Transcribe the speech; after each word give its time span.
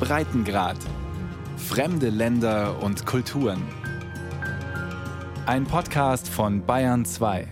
Breitengrad. 0.00 0.76
Fremde 1.56 2.08
Länder 2.08 2.82
und 2.82 3.04
Kulturen. 3.04 3.62
Ein 5.46 5.64
Podcast 5.64 6.28
von 6.28 6.64
Bayern 6.64 7.04
2. 7.04 7.46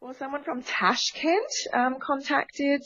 Well, 0.00 0.14
someone 0.14 0.42
from 0.44 0.62
Tashkent 0.62 1.68
um, 1.72 1.98
contacted 1.98 2.82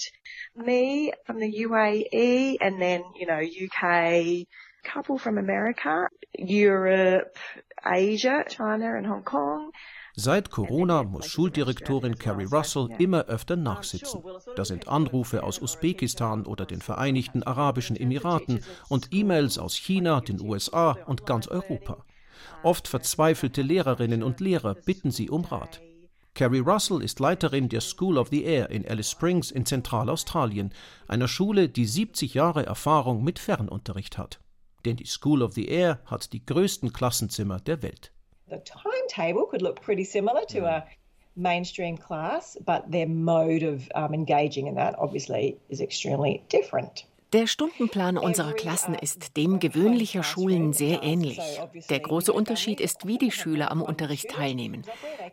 me 0.55 1.13
from 1.27 1.39
the 1.41 1.67
UAE 1.67 2.59
and 2.61 2.81
then, 2.81 3.03
you 3.17 3.27
know, 3.27 3.41
UK, 3.41 4.47
couple 4.85 5.19
from 5.19 5.39
America, 5.39 6.09
Europe, 6.39 7.37
Asia, 7.85 8.45
China 8.49 8.97
and 8.97 9.07
Hong 9.07 9.25
Kong. 9.25 9.73
Seit 10.21 10.51
Corona 10.51 11.05
muss 11.05 11.27
Schuldirektorin 11.27 12.19
Carrie 12.19 12.47
Russell 12.47 12.89
immer 12.99 13.27
öfter 13.27 13.55
nachsitzen. 13.55 14.21
Da 14.57 14.65
sind 14.65 14.89
Anrufe 14.89 15.45
aus 15.45 15.63
Usbekistan 15.63 16.45
oder 16.45 16.67
den 16.67 16.81
Vereinigten 16.81 17.45
Arabischen 17.45 17.95
Emiraten 17.95 18.65
und 18.89 19.11
E-Mails 19.13 19.59
aus 19.59 19.77
China, 19.77 20.21
den 20.21 20.41
USA 20.41 20.99
und 21.07 21.25
ganz 21.25 21.47
Europa. 21.47 22.05
Oft 22.65 22.89
verzweifelte 22.89 23.63
Lehrerinnen 23.63 24.25
und 24.25 24.41
Lehrer 24.41 24.75
bitten 24.75 25.13
sie 25.13 25.31
um 25.31 25.45
Rat. 25.45 25.81
Carrie 26.35 26.59
Russell 26.59 27.01
ist 27.01 27.21
Leiterin 27.21 27.69
der 27.69 27.81
School 27.81 28.19
of 28.19 28.31
the 28.31 28.43
Air 28.43 28.71
in 28.71 28.85
Alice 28.89 29.13
Springs 29.13 29.53
in 29.53 29.67
Zentralaustralien, 29.67 30.75
einer 31.07 31.29
Schule, 31.29 31.69
die 31.69 31.87
70 31.87 32.35
Jahre 32.35 32.67
Erfahrung 32.67 33.23
mit 33.23 33.39
Fernunterricht 33.39 34.19
hat. 34.19 34.41
Denn 34.85 34.97
die 34.97 35.07
School 35.07 35.43
of 35.43 35.53
the 35.53 35.69
Air 35.69 36.01
hat 36.07 36.33
die 36.33 36.45
größten 36.45 36.93
Klassenzimmer 36.93 37.61
der 37.61 37.83
Welt. 37.83 38.11
The 38.51 38.59
timetable 38.59 39.47
could 39.47 39.63
look 39.63 39.81
pretty 39.81 40.05
similar 40.05 40.45
to 40.49 40.65
a 40.65 40.85
mainstream 41.37 41.97
class, 41.97 42.57
but 42.65 42.91
their 42.91 43.07
mode 43.07 43.63
of 43.63 43.89
um, 43.95 44.15
engaging 44.15 44.67
in 44.67 44.75
that 44.75 44.99
obviously 44.99 45.57
is 45.69 45.81
extremely 45.81 46.43
different. 46.49 47.05
Der 47.35 47.47
Stundenplan 47.47 48.17
unserer 48.17 48.55
Klassen 48.55 48.95
ist 48.95 49.37
dem 49.37 49.59
gewöhnlicher 49.59 50.23
Schulen 50.23 50.73
sehr 50.73 51.03
ähnlich. 51.03 51.61
Der 51.91 52.01
große 52.01 52.33
Unterschied 52.33 52.81
ist, 52.81 53.07
wie 53.07 53.19
die 53.19 53.31
Schüler 53.31 53.71
am 53.71 53.83
Unterricht 53.83 54.31
teilnehmen. 54.31 54.83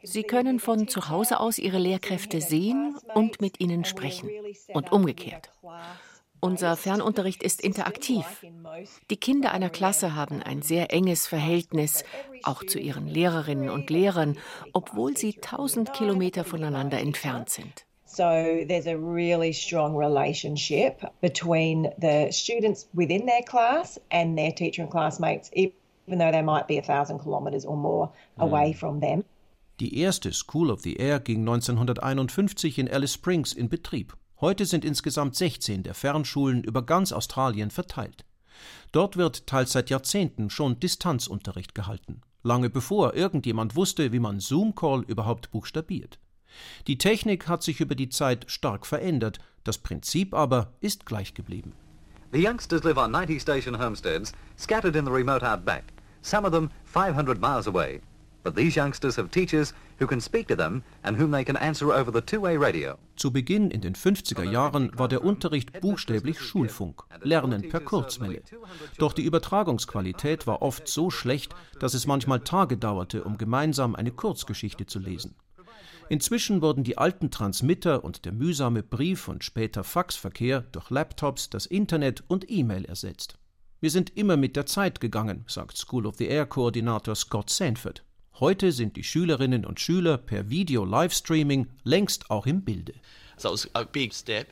Sie 0.03 0.23
können 0.23 0.59
von 0.59 0.89
zu 0.89 1.07
Hause 1.07 1.39
aus 1.39 1.57
ihre 1.57 1.77
Lehrkräfte 1.77 2.41
sehen 2.41 2.97
und 3.13 3.39
mit 3.39 3.61
ihnen 3.61 3.85
sprechen 3.85 4.29
und 4.73 4.91
umgekehrt. 4.91 5.52
Unser 6.45 6.75
Fernunterricht 6.75 7.41
ist 7.41 7.59
interaktiv. 7.59 8.23
Die 9.09 9.17
Kinder 9.17 9.51
einer 9.51 9.71
Klasse 9.71 10.13
haben 10.13 10.43
ein 10.43 10.61
sehr 10.61 10.93
enges 10.93 11.25
Verhältnis, 11.25 12.03
auch 12.43 12.63
zu 12.63 12.77
ihren 12.77 13.07
Lehrerinnen 13.07 13.71
und 13.71 13.89
Lehrern, 13.89 14.38
obwohl 14.71 15.17
sie 15.17 15.33
tausend 15.33 15.91
Kilometer 15.93 16.43
voneinander 16.43 16.99
entfernt 16.99 17.49
sind. 17.49 17.88
So 18.05 18.23
there's 18.67 18.85
a 18.85 18.95
really 18.95 19.51
strong 19.51 19.97
relationship 19.97 21.01
between 21.19 21.89
the 21.99 22.27
students 22.31 22.88
within 22.93 23.25
their 23.25 23.41
class 23.41 23.99
and 24.11 24.38
their 24.38 24.53
teacher 24.53 24.83
and 24.83 24.91
classmates, 24.91 25.49
even 25.55 25.73
though 26.19 26.31
they 26.31 26.43
might 26.43 26.67
be 26.67 26.77
a 26.77 26.83
thousand 26.83 27.23
kilometers 27.23 27.66
or 27.66 27.75
more 27.75 28.11
away 28.38 28.71
from 28.71 29.01
them. 29.01 29.23
Die 29.79 29.97
erste 29.97 30.31
School 30.31 30.69
of 30.69 30.83
the 30.83 30.99
Air 30.99 31.19
ging 31.19 31.43
1951 31.43 32.77
in 32.77 32.88
Alice 32.88 33.13
Springs 33.13 33.51
in 33.51 33.67
Betrieb. 33.67 34.13
Heute 34.41 34.66
sind 34.66 34.83
insgesamt 34.83 35.36
16 35.36 35.83
der 35.83 35.94
Fernschulen 35.94 36.64
über 36.64 36.81
ganz 36.81 37.14
Australien 37.14 37.72
verteilt. 37.72 38.25
Dort 38.91 39.16
wird 39.16 39.47
teils 39.47 39.72
seit 39.72 39.89
Jahrzehnten 39.89 40.50
schon 40.50 40.80
Distanzunterricht 40.80 41.73
gehalten, 41.73 42.22
lange 42.44 42.69
bevor 42.69 43.13
irgendjemand 43.13 43.78
wusste, 43.78 44.11
wie 44.11 44.19
man 44.19 44.41
Zoom-Call 44.41 45.03
überhaupt 45.08 45.52
buchstabiert. 45.52 46.19
Die 46.88 46.97
Technik 46.97 47.47
hat 47.47 47.63
sich 47.63 47.80
über 47.80 47.95
die 47.95 48.09
Zeit 48.09 48.45
stark 48.47 48.86
verändert, 48.86 49.39
das 49.63 49.78
Prinzip 49.78 50.33
aber 50.33 50.73
ist 50.81 51.06
gleich 51.06 51.33
geblieben. 51.33 51.73
The 52.33 52.45
youngsters 52.45 52.83
live 52.83 52.97
on 52.97 53.11
90 53.11 53.41
station 53.41 53.80
homesteads 53.80 54.33
scattered 54.58 54.97
in 54.97 55.06
the 55.06 55.11
remote 55.11 55.45
outback, 55.45 55.86
some 56.22 56.45
of 56.45 56.53
them 56.53 56.69
500 56.83 57.40
miles 57.40 57.67
away. 57.67 58.02
But 58.44 58.56
these 58.56 58.78
youngsters 58.79 59.17
have 59.17 59.29
teachers 59.29 59.73
who 60.00 60.07
can 60.07 60.22
speak 60.22 60.47
to 60.47 60.56
them 60.56 60.83
and 61.03 61.17
whom 61.17 61.31
they 61.31 61.44
can 61.44 61.57
answer 61.57 61.91
over 61.91 62.11
the 62.11 62.22
two-way 62.22 62.57
radio. 62.57 62.97
Zu 63.16 63.31
Beginn 63.31 63.72
in 63.72 63.81
den 63.81 63.95
50er 63.95 64.44
Jahren 64.44 64.91
war 64.97 65.07
der 65.07 65.23
Unterricht 65.23 65.79
buchstäblich 65.81 66.39
Schulfunk, 66.39 67.03
Lernen 67.22 67.69
per 67.69 67.79
Kurzwelle. 67.79 68.41
Doch 68.97 69.13
die 69.13 69.23
Übertragungsqualität 69.23 70.47
war 70.47 70.61
oft 70.61 70.88
so 70.88 71.09
schlecht, 71.09 71.55
dass 71.79 71.94
es 71.94 72.07
manchmal 72.07 72.41
Tage 72.41 72.78
dauerte, 72.78 73.23
um 73.23 73.38
gemeinsam 73.38 73.95
eine 73.95 74.11
Kurzgeschichte 74.11 74.85
zu 74.85 75.00
lesen. 75.00 75.35
Inzwischen 76.07 76.61
wurden 76.61 76.84
die 76.84 76.97
alten 76.97 77.31
Transmitter 77.31 78.03
und 78.03 78.25
der 78.25 78.31
mühsame 78.31 78.84
Brief- 78.84 79.28
und 79.28 79.44
später 79.44 79.84
Faxverkehr 79.84 80.61
durch 80.72 80.89
Laptops, 80.91 81.50
das 81.50 81.66
Internet 81.66 82.23
und 82.28 82.50
E-Mail 82.50 82.85
ersetzt. 82.85 83.39
Wir 83.81 83.89
sind 83.89 84.16
immer 84.16 84.38
mit 84.38 84.55
der 84.55 84.66
Zeit 84.66 85.00
gegangen, 85.00 85.45
sagt 85.47 85.78
School 85.78 86.05
of 86.05 86.16
the 86.17 86.28
Air 86.28 86.45
Koordinator 86.45 87.16
Scott 87.16 87.50
Sanford. 87.50 88.03
Heute 88.41 88.73
sind 88.73 88.97
die 88.97 89.03
Schülerinnen 89.06 89.66
und 89.66 89.79
Schüler 89.79 90.18
per 90.18 90.50
Video-Livestreaming 90.50 91.68
längst 91.85 92.29
auch 92.29 92.46
im 92.46 92.63
Bilde. 92.63 92.94
So 93.38 93.47
it 93.47 93.53
was 93.53 93.69
a 93.73 93.84
big 93.84 94.13
step, 94.13 94.47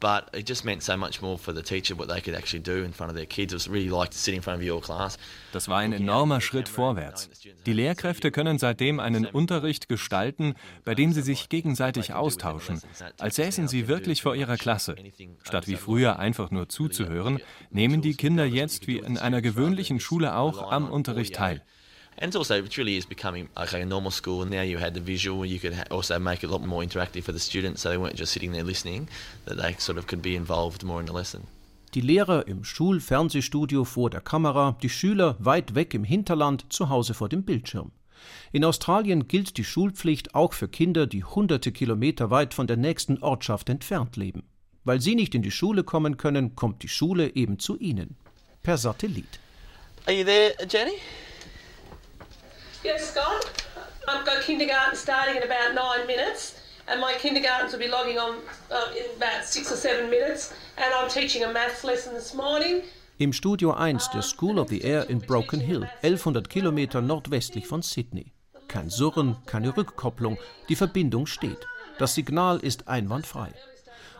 but 0.00 0.24
it 0.36 0.48
just 0.48 0.64
meant 0.64 0.82
so 0.82 0.96
much 0.96 1.22
more 1.22 1.38
for 1.38 1.54
the 1.54 1.62
teacher 1.62 1.96
what 1.96 2.08
they 2.08 2.20
could 2.20 2.34
actually 2.34 2.60
do 2.60 2.82
in 2.84 2.92
front 2.92 3.12
of 3.12 3.16
their 3.16 3.26
kids. 3.26 3.52
It 3.52 3.56
was 3.56 3.70
really 3.70 3.88
like 3.88 4.10
to 4.10 4.16
sit 4.16 4.34
in 4.34 4.42
front 4.42 4.60
of 4.60 4.68
your 4.68 4.80
class. 4.80 5.16
Das 5.52 5.68
war 5.68 5.78
ein 5.78 5.92
enormer 5.92 6.40
Schritt 6.40 6.68
vorwärts. 6.68 7.30
Die 7.66 7.72
Lehrkräfte 7.72 8.32
können 8.32 8.58
seitdem 8.58 8.98
einen 8.98 9.26
Unterricht 9.26 9.88
gestalten, 9.88 10.54
bei 10.84 10.96
dem 10.96 11.12
sie 11.12 11.22
sich 11.22 11.48
gegenseitig 11.48 12.12
austauschen, 12.12 12.80
als 13.18 13.36
säßen 13.36 13.68
sie 13.68 13.86
wirklich 13.86 14.22
vor 14.22 14.34
ihrer 14.34 14.56
Klasse. 14.56 14.96
Statt 15.44 15.68
wie 15.68 15.76
früher 15.76 16.18
einfach 16.18 16.50
nur 16.50 16.68
zuzuhören, 16.68 17.38
nehmen 17.70 18.02
die 18.02 18.14
Kinder 18.14 18.44
jetzt 18.44 18.88
wie 18.88 18.98
in 18.98 19.18
einer 19.18 19.40
gewöhnlichen 19.40 20.00
Schule 20.00 20.34
auch 20.34 20.72
am 20.72 20.90
Unterricht 20.90 21.36
teil. 21.36 21.62
And 22.22 22.36
also, 22.36 22.62
it 22.62 22.76
really 22.76 22.96
is 22.96 23.06
becoming 23.06 23.48
like 23.56 23.72
a 23.72 23.84
normal 23.86 24.10
school. 24.10 24.44
Now 24.44 24.60
you 24.60 24.76
had 24.76 24.92
the 24.92 25.00
visual, 25.00 25.46
you 25.46 25.58
could 25.58 25.74
also 25.90 26.18
make 26.18 26.42
it 26.42 26.50
a 26.50 26.52
lot 26.52 26.62
more 26.66 26.82
interactive 26.82 27.24
for 27.24 27.32
the 27.32 27.38
students, 27.38 27.80
so 27.80 27.88
they 27.88 27.96
weren't 27.96 28.16
just 28.16 28.32
sitting 28.32 28.52
there 28.52 28.62
listening, 28.62 29.08
that 29.46 29.56
they 29.56 29.74
sort 29.78 29.96
of 29.96 30.06
could 30.06 30.20
be 30.20 30.36
involved 30.36 30.84
more 30.84 31.00
in 31.00 31.06
the 31.06 31.14
lesson. 31.14 31.46
Die 31.94 32.02
Lehrer 32.02 32.46
im 32.46 32.62
Schulfernsehstudio 32.62 33.84
vor 33.84 34.10
der 34.10 34.20
Kamera, 34.20 34.76
die 34.82 34.90
Schüler 34.90 35.34
weit 35.38 35.74
weg 35.74 35.94
im 35.94 36.04
Hinterland, 36.04 36.66
zu 36.68 36.90
Hause 36.90 37.14
vor 37.14 37.30
dem 37.30 37.42
Bildschirm. 37.42 37.90
In 38.52 38.64
Australien 38.64 39.26
gilt 39.26 39.56
die 39.56 39.64
Schulpflicht 39.64 40.34
auch 40.34 40.52
für 40.52 40.68
Kinder, 40.68 41.06
die 41.06 41.24
hunderte 41.24 41.72
Kilometer 41.72 42.30
weit 42.30 42.52
von 42.52 42.66
der 42.66 42.76
nächsten 42.76 43.22
Ortschaft 43.22 43.70
entfernt 43.70 44.16
leben. 44.16 44.42
Weil 44.84 45.00
sie 45.00 45.14
nicht 45.14 45.34
in 45.34 45.42
die 45.42 45.50
Schule 45.50 45.84
kommen 45.84 46.18
können, 46.18 46.54
kommt 46.54 46.82
die 46.82 46.88
Schule 46.88 47.34
eben 47.34 47.58
zu 47.58 47.78
ihnen. 47.78 48.16
Per 48.62 48.76
Satellit. 48.76 49.40
Are 50.06 50.14
you 50.14 50.24
there, 50.24 50.54
Jenny? 50.68 50.92
Yes, 52.82 53.10
Scott. 53.10 53.44
I've 54.08 54.24
got 54.24 54.42
kindergarten 54.42 54.96
starting 54.96 55.36
in 55.36 55.42
about 55.42 55.74
nine 55.74 56.06
minutes, 56.06 56.54
and 56.88 56.98
my 56.98 57.12
kindergartens 57.18 57.72
will 57.72 57.78
be 57.78 57.88
logging 57.88 58.18
on 58.18 58.36
uh, 58.70 58.96
in 58.96 59.04
about 59.16 59.44
six 59.44 59.70
or 59.70 59.76
seven 59.76 60.08
minutes. 60.08 60.54
And 60.78 60.94
I'm 60.94 61.10
teaching 61.10 61.44
a 61.44 61.52
maths 61.52 61.84
lesson 61.84 62.14
this 62.14 62.32
morning. 62.34 62.82
Im 63.18 63.34
Studio 63.34 63.72
1 63.72 64.10
der 64.14 64.22
School 64.22 64.58
of 64.58 64.70
the 64.70 64.82
Air 64.82 65.10
in 65.10 65.18
Broken 65.18 65.60
Hill, 65.60 65.82
1100 66.02 66.48
Kilometer 66.48 67.02
nordwestlich 67.02 67.66
von 67.66 67.82
Sydney. 67.82 68.32
Kein 68.66 68.88
Surren, 68.88 69.36
keine 69.44 69.76
Rückkopplung, 69.76 70.38
die 70.70 70.76
Verbindung 70.76 71.26
steht. 71.26 71.66
Das 71.98 72.14
Signal 72.14 72.60
ist 72.60 72.88
einwandfrei. 72.88 73.52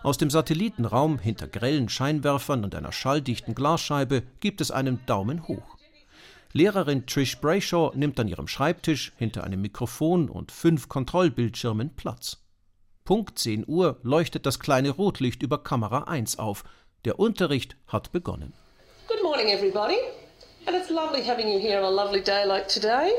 Aus 0.02 0.18
dem 0.18 0.28
Satellitenraum 0.28 1.18
hinter 1.18 1.48
grellen 1.48 1.88
Scheinwerfern 1.88 2.64
und 2.64 2.74
einer 2.74 2.92
schalldichten 2.92 3.54
Glasscheibe 3.54 4.22
gibt 4.40 4.60
es 4.60 4.70
einen 4.70 5.00
Daumen 5.06 5.48
hoch. 5.48 5.79
Lehrerin 6.52 7.06
Trish 7.06 7.40
Brayshaw 7.40 7.92
nimmt 7.94 8.18
an 8.18 8.26
ihrem 8.26 8.48
Schreibtisch 8.48 9.12
hinter 9.16 9.44
einem 9.44 9.60
Mikrofon 9.60 10.28
und 10.28 10.50
fünf 10.50 10.88
Kontrollbildschirmen 10.88 11.94
Platz. 11.94 12.38
Punkt 13.04 13.38
10 13.38 13.68
Uhr 13.68 14.00
leuchtet 14.02 14.46
das 14.46 14.58
kleine 14.58 14.90
Rotlicht 14.90 15.44
über 15.44 15.62
Kamera 15.62 16.04
1 16.08 16.40
auf. 16.40 16.64
Der 17.04 17.20
Unterricht 17.20 17.76
hat 17.86 18.10
begonnen. 18.10 18.52
Good 19.06 19.22
morning, 19.22 19.50
everybody. 19.50 19.98
And 20.66 20.76
it's 20.76 20.90
lovely 20.90 21.22
having 21.22 21.46
you 21.46 21.60
here 21.60 21.78
on 21.78 21.84
a 21.84 21.90
lovely 21.90 22.20
day 22.20 22.44
like 22.44 22.66
today. 22.66 23.12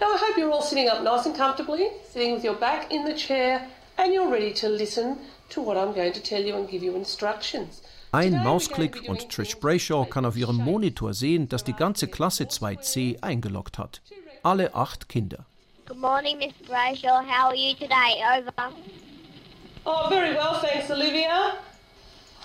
Now, 0.00 0.06
I 0.14 0.16
hope 0.16 0.38
you're 0.38 0.50
all 0.50 0.62
sitting 0.62 0.88
up 0.88 1.02
nice 1.02 1.26
and 1.26 1.36
comfortably, 1.36 1.88
sitting 2.10 2.34
with 2.34 2.42
your 2.42 2.56
back 2.56 2.90
in 2.90 3.04
the 3.04 3.14
chair, 3.14 3.68
and 3.98 4.14
you're 4.14 4.30
ready 4.30 4.54
to 4.54 4.68
listen 4.70 5.18
to 5.50 5.60
what 5.60 5.76
I'm 5.76 5.92
going 5.92 6.14
to 6.14 6.22
tell 6.22 6.42
you 6.42 6.56
and 6.56 6.66
give 6.66 6.82
you 6.82 6.96
instructions. 6.96 7.82
Ein 8.12 8.42
Mausklick 8.42 9.08
und 9.08 9.30
Trish 9.30 9.60
Brayshaw 9.60 10.04
kann 10.04 10.26
auf 10.26 10.36
ihrem 10.36 10.56
Monitor 10.56 11.14
sehen, 11.14 11.48
dass 11.48 11.62
die 11.62 11.74
ganze 11.74 12.08
Klasse 12.08 12.44
2C 12.44 13.22
eingeloggt 13.22 13.78
hat. 13.78 14.02
Alle 14.42 14.74
acht 14.74 15.08
Kinder. 15.08 15.46
Good 15.86 15.98
morning, 15.98 16.38
Miss 16.38 16.52
Brayshaw. 16.66 17.22
How 17.22 17.50
are 17.50 17.54
you 17.54 17.72
today? 17.74 18.20
Over. 18.36 18.72
Oh, 19.84 20.08
very 20.08 20.34
well, 20.34 20.60
thanks, 20.60 20.90
Olivia. 20.90 21.54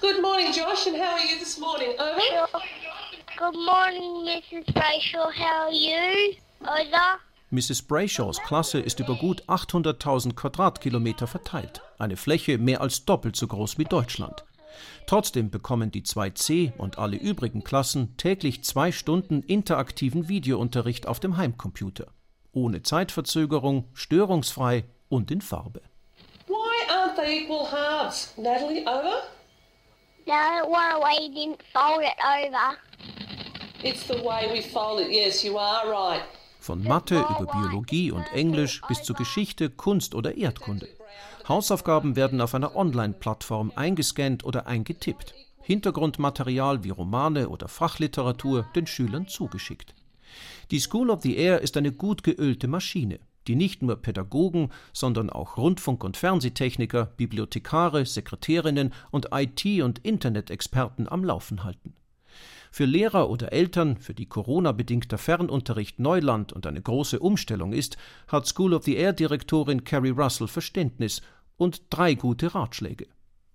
Good 0.02 0.22
morning, 0.22 0.54
Josh, 0.54 0.86
and 0.86 0.98
how 0.98 1.14
are 1.14 1.20
you 1.20 1.40
this 1.40 1.60
morning? 1.60 1.90
Over. 1.98 2.48
Good 3.38 3.56
morning, 3.66 4.24
Mrs. 4.24 4.72
Brayshaw. 4.72 5.32
How 5.34 5.66
are 5.66 5.72
you? 5.72 6.36
Over. 6.62 7.20
Mrs. 7.52 7.88
Brayshaws 7.88 8.40
Klasse 8.44 8.80
ist 8.80 9.00
über 9.00 9.16
gut 9.16 9.44
800.000 9.48 10.36
Quadratkilometer 10.36 11.26
verteilt, 11.26 11.82
eine 11.98 12.18
Fläche 12.18 12.60
mehr 12.60 12.82
als 12.82 13.06
doppelt 13.06 13.36
so 13.36 13.48
groß 13.48 13.80
wie 13.80 13.86
Deutschland. 13.86 14.44
Trotzdem 15.08 15.52
bekommen 15.52 15.92
die 15.92 16.02
2C 16.02 16.76
und 16.78 16.98
alle 16.98 17.18
übrigen 17.18 17.64
Klassen 17.64 18.18
täglich 18.18 18.64
zwei 18.64 18.92
Stunden 18.92 19.44
interaktiven 19.44 20.28
Videounterricht 20.28 21.08
auf 21.08 21.20
dem 21.20 21.38
Heimcomputer. 21.38 22.08
Ohne 22.54 22.82
Zeitverzögerung, 22.82 23.88
störungsfrei 23.94 24.86
und 25.10 25.30
in 25.30 25.42
Farbe. 25.42 25.82
Why 26.48 26.92
aren't 26.92 27.16
they 27.16 27.44
equal 27.44 27.70
halves? 27.72 28.34
Natalie, 28.38 28.82
over? 28.88 29.22
No, 30.26 30.66
one 30.66 31.02
way 31.02 31.30
didn't 31.30 31.62
fold 31.72 32.02
it 32.02 32.18
over. 32.26 32.76
It's 33.84 34.08
the 34.08 34.24
way 34.24 34.52
we 34.52 34.64
fold 34.64 35.02
it. 35.02 35.12
Yes, 35.12 35.44
you 35.44 35.58
are 35.60 35.88
right. 35.88 36.24
Von 36.60 36.82
Mathe 36.82 37.20
über 37.20 37.46
Biologie 37.46 38.12
und 38.12 38.26
Englisch 38.34 38.82
bis 38.88 39.04
zu 39.04 39.14
Geschichte, 39.14 39.70
Kunst 39.70 40.16
oder 40.16 40.36
Erdkunde. 40.36 40.88
Hausaufgaben 41.48 42.16
werden 42.16 42.42
auf 42.42 42.56
einer 42.56 42.76
Online-Plattform 42.76 43.72
eingescannt 43.76 44.44
oder 44.44 44.66
eingetippt. 44.66 45.36
Hintergrundmaterial 45.62 46.84
wie 46.84 46.90
Romane 46.90 47.50
oder 47.50 47.68
Fachliteratur 47.68 48.66
den 48.76 48.88
Schülern 48.88 49.28
zugeschickt. 49.28 49.94
Die 50.72 50.80
School 50.80 51.12
of 51.12 51.22
the 51.22 51.36
Air 51.36 51.62
ist 51.62 51.78
eine 51.78 51.92
gut 51.92 52.24
geölte 52.24 52.68
Maschine, 52.68 53.20
die 53.48 53.56
nicht 53.56 53.84
nur 53.84 53.96
Pädagogen, 53.96 54.72
sondern 54.92 55.30
auch 55.30 55.58
Rundfunk- 55.58 56.04
und 56.04 56.18
Fernsehtechniker, 56.18 57.06
Bibliothekare, 57.18 58.08
Sekretärinnen 58.08 58.92
und 59.12 59.30
IT- 59.32 59.84
und 59.84 60.00
Internet-Experten 60.00 61.08
am 61.08 61.24
Laufen 61.24 61.64
halten. 61.64 61.94
Für 62.72 62.86
Lehrer 62.86 63.30
oder 63.30 63.54
Eltern, 63.54 63.98
für 63.98 64.14
die 64.14 64.26
Corona-bedingter 64.26 65.18
Fernunterricht 65.18 65.98
Neuland 66.00 66.52
und 66.52 66.68
eine 66.68 66.82
große 66.82 67.20
Umstellung 67.20 67.72
ist, 67.72 67.96
hat 68.28 68.48
School 68.48 68.74
of 68.74 68.84
the 68.84 68.96
Air-Direktorin 68.96 69.86
Carrie 69.86 70.10
Russell 70.10 70.50
Verständnis 70.50 71.22
und 71.58 71.84
drei 71.90 72.16
gute 72.16 72.56
Ratschläge. 72.56 73.08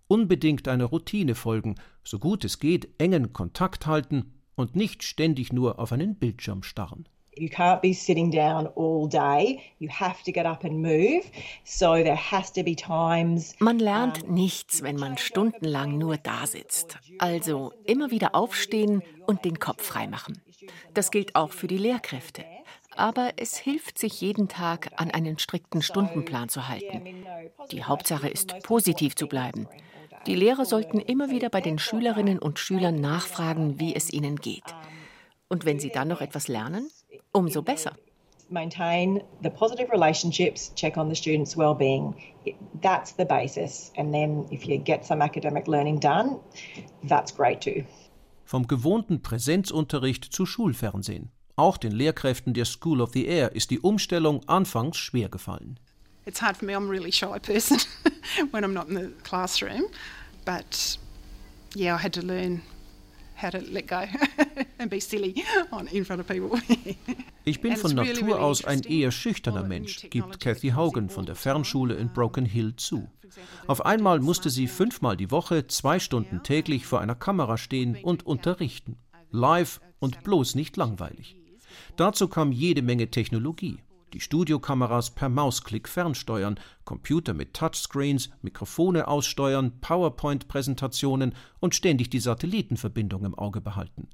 Unbedingt 0.08 0.66
einer 0.66 0.86
Routine 0.86 1.34
folgen, 1.34 1.76
so 2.02 2.18
gut 2.18 2.44
es 2.44 2.58
geht, 2.58 2.88
engen 2.98 3.32
Kontakt 3.32 3.86
halten 3.86 4.32
und 4.56 4.74
nicht 4.74 5.02
ständig 5.02 5.52
nur 5.52 5.78
auf 5.78 5.92
einen 5.92 6.16
Bildschirm 6.16 6.62
starren. 6.62 7.06
You 7.36 7.48
can't 7.48 7.80
be 7.80 7.94
sitting 7.94 8.30
down 8.30 8.66
all 8.74 9.08
day. 9.08 9.60
You 9.78 9.88
have 9.88 10.22
to 10.24 10.32
get 10.32 10.46
up 10.46 10.64
and 10.64 10.82
move. 10.82 11.22
So 11.64 11.94
there 11.94 12.16
has 12.16 12.52
to 12.54 12.62
be 12.62 12.74
times. 12.74 13.54
Man 13.60 13.78
lernt 13.78 14.28
nichts, 14.28 14.82
wenn 14.82 14.96
man 14.96 15.16
stundenlang 15.16 15.96
nur 15.96 16.16
da 16.16 16.46
sitzt. 16.46 16.98
Also 17.18 17.72
immer 17.84 18.10
wieder 18.10 18.34
aufstehen 18.34 19.02
und 19.26 19.44
den 19.44 19.60
Kopf 19.60 19.84
freimachen. 19.84 20.42
Das 20.92 21.10
gilt 21.10 21.36
auch 21.36 21.52
für 21.52 21.68
die 21.68 21.78
Lehrkräfte. 21.78 22.44
Aber 22.96 23.32
es 23.36 23.56
hilft 23.56 23.98
sich 23.98 24.20
jeden 24.20 24.48
Tag 24.48 24.90
an 24.96 25.10
einen 25.10 25.38
strikten 25.38 25.82
Stundenplan 25.82 26.48
zu 26.48 26.68
halten. 26.68 27.24
Die 27.70 27.84
Hauptsache 27.84 28.28
ist, 28.28 28.62
positiv 28.62 29.14
zu 29.16 29.26
bleiben. 29.26 29.68
Die 30.26 30.34
Lehrer 30.34 30.64
sollten 30.64 30.98
immer 30.98 31.30
wieder 31.30 31.48
bei 31.48 31.60
den 31.60 31.78
Schülerinnen 31.78 32.38
und 32.38 32.58
Schülern 32.58 33.00
nachfragen, 33.00 33.80
wie 33.80 33.94
es 33.94 34.12
ihnen 34.12 34.36
geht. 34.36 34.74
Und 35.48 35.64
wenn 35.64 35.80
sie 35.80 35.90
dann 35.90 36.08
noch 36.08 36.20
etwas 36.20 36.48
lernen, 36.48 36.90
umso 37.32 37.62
besser. 37.62 37.96
Maintain 38.50 39.22
the 39.42 39.48
positive 39.48 39.92
relationships, 39.92 40.74
check 40.74 40.96
on 40.96 41.08
the 41.08 41.14
students' 41.14 41.56
well-being. 41.56 42.14
That's 42.82 43.14
the 43.16 43.24
basis. 43.24 43.92
And 43.96 44.12
then 44.12 44.46
if 44.50 44.64
you 44.64 44.78
get 44.78 45.04
some 45.04 45.22
academic 45.22 45.68
learning 45.68 46.00
done, 46.00 46.40
that's 47.08 47.34
great 47.34 47.60
too. 47.60 47.84
Vom 48.44 48.66
gewohnten 48.66 49.22
Präsenzunterricht 49.22 50.24
zu 50.24 50.46
Schulfernsehen. 50.46 51.30
Auch 51.56 51.76
den 51.76 51.92
Lehrkräften 51.92 52.54
der 52.54 52.64
School 52.64 53.00
of 53.00 53.12
the 53.12 53.26
Air 53.26 53.52
ist 53.54 53.70
die 53.70 53.80
Umstellung 53.80 54.46
anfangs 54.48 54.96
schwer 54.96 55.28
gefallen. 55.28 55.78
It's 56.26 56.40
hard 56.40 56.56
for 56.56 56.66
me. 56.66 56.74
I'm 56.74 56.86
a 56.86 56.90
really 56.90 57.12
shy 57.12 57.38
person 57.40 57.78
when 58.52 58.64
I'm 58.64 58.72
not 58.72 58.88
in 58.88 58.94
the 58.94 59.08
classroom, 59.22 59.84
but 60.44 60.98
yeah, 61.74 61.96
I 61.96 62.02
had 62.02 62.12
to 62.14 62.22
learn 62.22 62.62
how 63.40 63.50
to 63.50 63.58
let 63.58 63.88
go 63.88 64.04
and 64.78 64.90
be 64.90 65.00
silly 65.00 65.44
on, 65.72 65.86
in 65.88 66.04
front 66.04 66.20
of 66.20 66.26
people. 66.26 66.58
Ich 67.44 67.62
bin 67.62 67.74
von 67.76 67.94
Natur 67.94 68.40
aus 68.40 68.66
ein 68.66 68.82
eher 68.82 69.10
schüchterner 69.10 69.64
Mensch, 69.64 70.08
gibt 70.10 70.40
Kathy 70.40 70.72
Hogan 70.76 71.08
von 71.08 71.24
der 71.24 71.34
Fernschule 71.34 71.94
in 71.94 72.12
Broken 72.12 72.44
Hill 72.44 72.76
zu. 72.76 73.08
Auf 73.66 73.84
einmal 73.86 74.20
musste 74.20 74.50
sie 74.50 74.68
fünfmal 74.68 75.16
die 75.16 75.30
Woche, 75.30 75.66
zwei 75.66 75.98
Stunden 75.98 76.42
täglich 76.42 76.84
vor 76.84 77.00
einer 77.00 77.14
Kamera 77.14 77.56
stehen 77.56 77.96
und 78.02 78.26
unterrichten. 78.26 78.98
Live 79.30 79.80
und 80.00 80.22
bloß 80.22 80.54
nicht 80.54 80.76
langweilig. 80.76 81.39
Dazu 81.96 82.28
kam 82.28 82.52
jede 82.52 82.82
Menge 82.82 83.10
Technologie. 83.10 83.78
Die 84.12 84.20
Studiokameras 84.20 85.10
per 85.10 85.28
Mausklick 85.28 85.88
fernsteuern, 85.88 86.58
Computer 86.84 87.32
mit 87.32 87.54
Touchscreens, 87.54 88.30
Mikrofone 88.42 89.06
aussteuern, 89.06 89.80
PowerPoint-Präsentationen 89.80 91.34
und 91.60 91.74
ständig 91.74 92.10
die 92.10 92.18
Satellitenverbindung 92.18 93.24
im 93.24 93.36
Auge 93.36 93.60
behalten. 93.60 94.08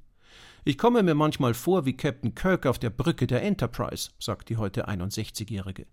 Ich 0.65 0.77
komme 0.77 1.01
mir 1.01 1.15
manchmal 1.15 1.53
vor 1.53 1.85
wie 1.85 1.97
Captain 1.97 2.35
Kirk 2.35 2.65
auf 2.65 2.77
der 2.77 2.89
Brücke 2.89 3.25
der 3.25 3.41
Enterprise, 3.41 4.11
sagt 4.19 4.49
die 4.49 4.57
heute 4.57 4.87
61-Jährige. 4.87 5.87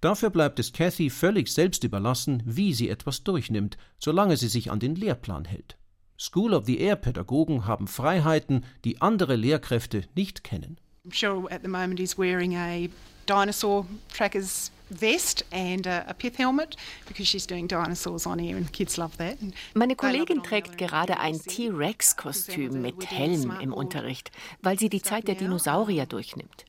Dafür 0.00 0.30
bleibt 0.30 0.58
es 0.58 0.72
Cathy 0.72 1.10
völlig 1.10 1.48
selbst 1.48 1.84
überlassen, 1.84 2.42
wie 2.44 2.74
sie 2.74 2.88
etwas 2.88 3.24
durchnimmt, 3.24 3.78
solange 3.98 4.36
sie 4.36 4.48
sich 4.48 4.70
an 4.70 4.78
den 4.78 4.94
Lehrplan 4.94 5.46
hält. 5.46 5.78
School 6.18 6.54
of 6.54 6.66
the 6.66 6.78
Air 6.78 6.96
Pädagogen 6.96 7.66
haben 7.66 7.88
Freiheiten, 7.88 8.64
die 8.84 9.00
andere 9.00 9.36
Lehrkräfte 9.36 10.04
nicht 10.14 10.44
kennen. 10.44 10.78
Cheryl 11.10 11.50
at 11.50 11.62
the 11.62 11.68
moment 11.68 12.00
is 12.00 12.16
wearing 12.16 12.54
a 12.54 12.88
dinosaur 13.26 13.86
trackers 14.12 14.70
vest 14.90 15.42
and 15.52 15.86
a, 15.86 16.04
a 16.08 16.14
pith 16.14 16.36
helmet 16.36 16.76
because 17.06 17.26
she's 17.26 17.46
doing 17.46 17.66
dinosaurs 17.66 18.26
on 18.26 18.40
air 18.40 18.56
and 18.56 18.72
kids 18.72 18.96
love 18.96 19.16
that. 19.18 19.40
And 19.40 19.54
Meine 19.74 19.96
Kollegin 19.96 20.42
trägt 20.42 20.78
gerade 20.78 21.18
ein 21.20 21.38
T-Rex-Kostüm 21.38 22.80
mit 22.80 23.10
Helm 23.10 23.52
im 23.60 23.72
Unterricht, 23.72 24.30
weil 24.62 24.78
sie 24.78 24.88
die 24.88 25.02
Zeit 25.02 25.28
der 25.28 25.34
Dinosaurier 25.34 26.06
durchnimmt. 26.06 26.64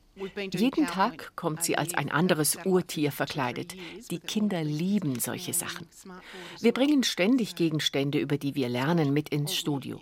Jeden 0.54 0.86
Tag 0.86 1.32
kommt 1.36 1.62
sie 1.62 1.76
als 1.76 1.92
ein 1.92 2.10
anderes 2.10 2.56
Urtier 2.64 3.12
verkleidet. 3.12 3.74
Die 4.10 4.18
Kinder 4.18 4.64
lieben 4.64 5.18
solche 5.18 5.52
Sachen. 5.52 5.86
Wir 6.60 6.72
bringen 6.72 7.02
ständig 7.02 7.54
Gegenstände, 7.54 8.18
über 8.18 8.38
die 8.38 8.54
wir 8.54 8.70
lernen, 8.70 9.12
mit 9.12 9.28
ins 9.28 9.54
Studio. 9.54 10.00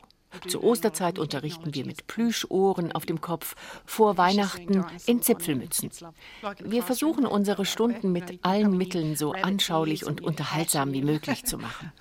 Zur 0.48 0.64
Osterzeit 0.64 1.18
unterrichten 1.18 1.74
wir 1.74 1.86
mit 1.86 2.06
Plüschohren 2.06 2.92
auf 2.92 3.06
dem 3.06 3.20
Kopf, 3.20 3.54
vor 3.84 4.16
Weihnachten 4.16 4.84
in 5.06 5.22
Zipfelmützen. 5.22 5.90
Wir 6.62 6.82
versuchen 6.82 7.26
unsere 7.26 7.64
Stunden 7.64 8.12
mit 8.12 8.38
allen 8.42 8.76
Mitteln 8.76 9.16
so 9.16 9.32
anschaulich 9.32 10.04
und 10.06 10.20
unterhaltsam 10.20 10.92
wie 10.92 11.02
möglich 11.02 11.44
zu 11.44 11.58
machen. 11.58 11.92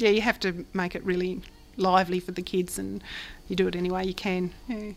Yeah, 0.00 0.10
you 0.10 0.20
have 0.20 0.38
to 0.40 0.64
make 0.72 0.94
it 0.94 1.04
really 1.04 1.42
lively 1.76 2.20
for 2.20 2.30
the 2.30 2.42
kids 2.42 2.78
and 2.78 3.02
you 3.48 3.56
do 3.56 3.66
it 3.66 3.74
any 3.74 3.90
way 3.90 4.04
you 4.04 4.14
can. 4.14 4.52
Yeah. 4.68 4.92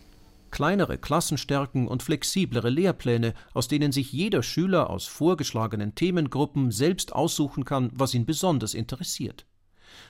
Kleinere 0.52 0.98
Klassenstärken 0.98 1.88
und 1.88 2.04
flexiblere 2.04 2.70
Lehrpläne, 2.70 3.34
aus 3.54 3.68
denen 3.68 3.92
sich 3.92 4.12
jeder 4.12 4.44
Schüler 4.44 4.90
aus 4.90 5.08
vorgeschlagenen 5.08 5.96
Themengruppen 5.96 6.72
selbst 6.72 7.14
aussuchen 7.14 7.66
kann, 7.66 7.90
was 7.94 8.14
ihn 8.14 8.26
besonders 8.26 8.74
interessiert. 8.74 9.46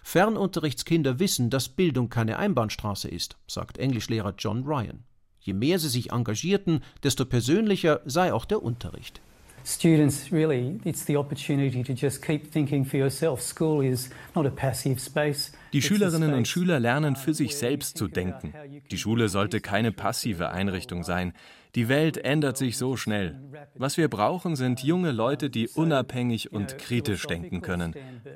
Fernunterrichtskinder 0.03 1.19
wissen, 1.19 1.49
dass 1.49 1.69
Bildung 1.69 2.09
keine 2.09 2.37
Einbahnstraße 2.37 3.07
ist, 3.07 3.37
sagt 3.47 3.77
Englischlehrer 3.77 4.33
John 4.37 4.63
Ryan. 4.63 5.03
Je 5.39 5.53
mehr 5.53 5.79
sie 5.79 5.89
sich 5.89 6.11
engagierten, 6.11 6.81
desto 7.03 7.25
persönlicher 7.25 8.01
sei 8.05 8.33
auch 8.33 8.45
der 8.45 8.61
Unterricht. 8.61 9.21
Students, 9.63 10.31
really, 10.31 10.79
it's 10.85 11.05
the 11.05 11.17
opportunity 11.17 11.83
to 11.83 11.93
just 11.93 12.25
keep 12.25 12.51
thinking 12.51 12.85
for 12.85 12.97
yourself. 12.97 13.41
School 13.41 13.83
is 13.83 14.09
not 14.35 14.45
a 14.45 14.49
passive 14.49 14.99
space. 14.99 15.51
Die 15.73 15.81
Schülerinnen 15.81 16.33
und 16.33 16.47
Schüler 16.47 16.79
lernen 16.79 17.15
für 17.15 17.33
sich 17.33 17.55
selbst 17.55 17.97
zu 17.97 18.07
denken. 18.07 18.53
Die 18.89 18.97
Schule 18.97 19.29
sollte 19.29 19.61
keine 19.61 19.91
passive 19.91 20.49
Einrichtung 20.49 21.03
sein. 21.03 21.33
Die 21.75 21.87
Welt 21.87 22.17
ändert 22.17 22.57
sich 22.57 22.77
so 22.77 22.97
schnell. 22.97 23.39
Was 23.75 23.95
wir 23.95 24.09
brauchen, 24.09 24.57
sind 24.57 24.83
junge 24.83 25.11
Leute, 25.11 25.49
die 25.49 25.69
unabhängig 25.69 26.51
und 26.51 26.77
kritisch 26.77 27.25
denken 27.27 27.61
können. 27.61 27.95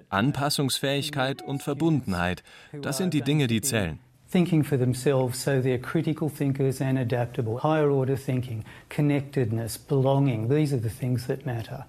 Anpassungsfähigkeit 0.09 1.41
und 1.41 1.61
Verbundenheit, 1.61 2.43
das 2.81 2.97
sind 2.97 3.13
die 3.13 3.21
Dinge, 3.21 3.47
die 3.47 3.61
zählen. 3.61 3.99
Thinking 4.35 4.65
for 4.65 4.77
themselves, 4.77 5.41
so 5.41 5.61
they're 5.61 5.79
critical 5.79 6.27
thinkers 6.27 6.81
and 6.81 6.99
adaptable. 6.99 7.59
Higher 7.59 7.89
order 7.89 8.17
thinking, 8.17 8.65
connectedness, 8.89 9.77
belonging, 9.77 10.49
these 10.49 10.73
are 10.73 10.81
the 10.81 10.89
things 10.89 11.25
that 11.27 11.45
matter. 11.45 11.85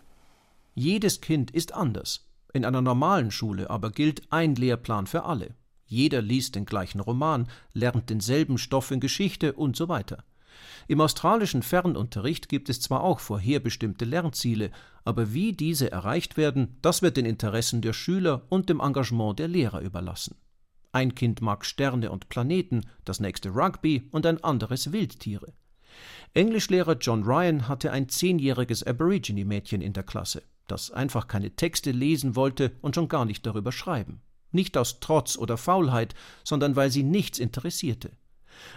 Jedes 0.76 1.20
Kind 1.20 1.50
ist 1.50 1.74
anders. 1.74 2.20
In 2.52 2.64
einer 2.64 2.82
normalen 2.82 3.32
Schule 3.32 3.68
aber 3.68 3.90
gilt 3.90 4.22
ein 4.30 4.54
Lehrplan 4.54 5.08
für 5.08 5.24
alle. 5.24 5.56
Jeder 5.86 6.22
liest 6.22 6.54
den 6.54 6.66
gleichen 6.66 7.00
Roman, 7.00 7.48
lernt 7.72 8.10
denselben 8.10 8.58
Stoff 8.58 8.92
in 8.92 9.00
Geschichte 9.00 9.52
und 9.54 9.74
so 9.74 9.88
weiter. 9.88 10.22
Im 10.86 11.00
australischen 11.00 11.64
Fernunterricht 11.64 12.48
gibt 12.48 12.68
es 12.68 12.80
zwar 12.80 13.02
auch 13.02 13.18
vorherbestimmte 13.18 14.04
Lernziele, 14.04 14.70
aber 15.04 15.32
wie 15.34 15.52
diese 15.52 15.90
erreicht 15.90 16.36
werden, 16.36 16.76
das 16.80 17.02
wird 17.02 17.16
den 17.16 17.26
Interessen 17.26 17.82
der 17.82 17.92
Schüler 17.92 18.42
und 18.50 18.68
dem 18.68 18.78
Engagement 18.78 19.40
der 19.40 19.48
Lehrer 19.48 19.80
überlassen. 19.80 20.36
Ein 20.96 21.14
Kind 21.14 21.42
mag 21.42 21.66
Sterne 21.66 22.10
und 22.10 22.30
Planeten, 22.30 22.86
das 23.04 23.20
nächste 23.20 23.50
Rugby 23.50 24.08
und 24.12 24.24
ein 24.24 24.42
anderes 24.42 24.92
Wildtiere. 24.92 25.52
Englischlehrer 26.32 26.96
John 26.98 27.22
Ryan 27.22 27.68
hatte 27.68 27.92
ein 27.92 28.08
zehnjähriges 28.08 28.82
Aborigine-Mädchen 28.82 29.82
in 29.82 29.92
der 29.92 30.04
Klasse, 30.04 30.42
das 30.68 30.90
einfach 30.90 31.28
keine 31.28 31.54
Texte 31.54 31.90
lesen 31.90 32.34
wollte 32.34 32.72
und 32.80 32.94
schon 32.94 33.08
gar 33.08 33.26
nicht 33.26 33.44
darüber 33.44 33.72
schreiben. 33.72 34.22
Nicht 34.52 34.78
aus 34.78 34.98
Trotz 35.00 35.36
oder 35.36 35.58
Faulheit, 35.58 36.14
sondern 36.44 36.76
weil 36.76 36.90
sie 36.90 37.02
nichts 37.02 37.38
interessierte. 37.38 38.12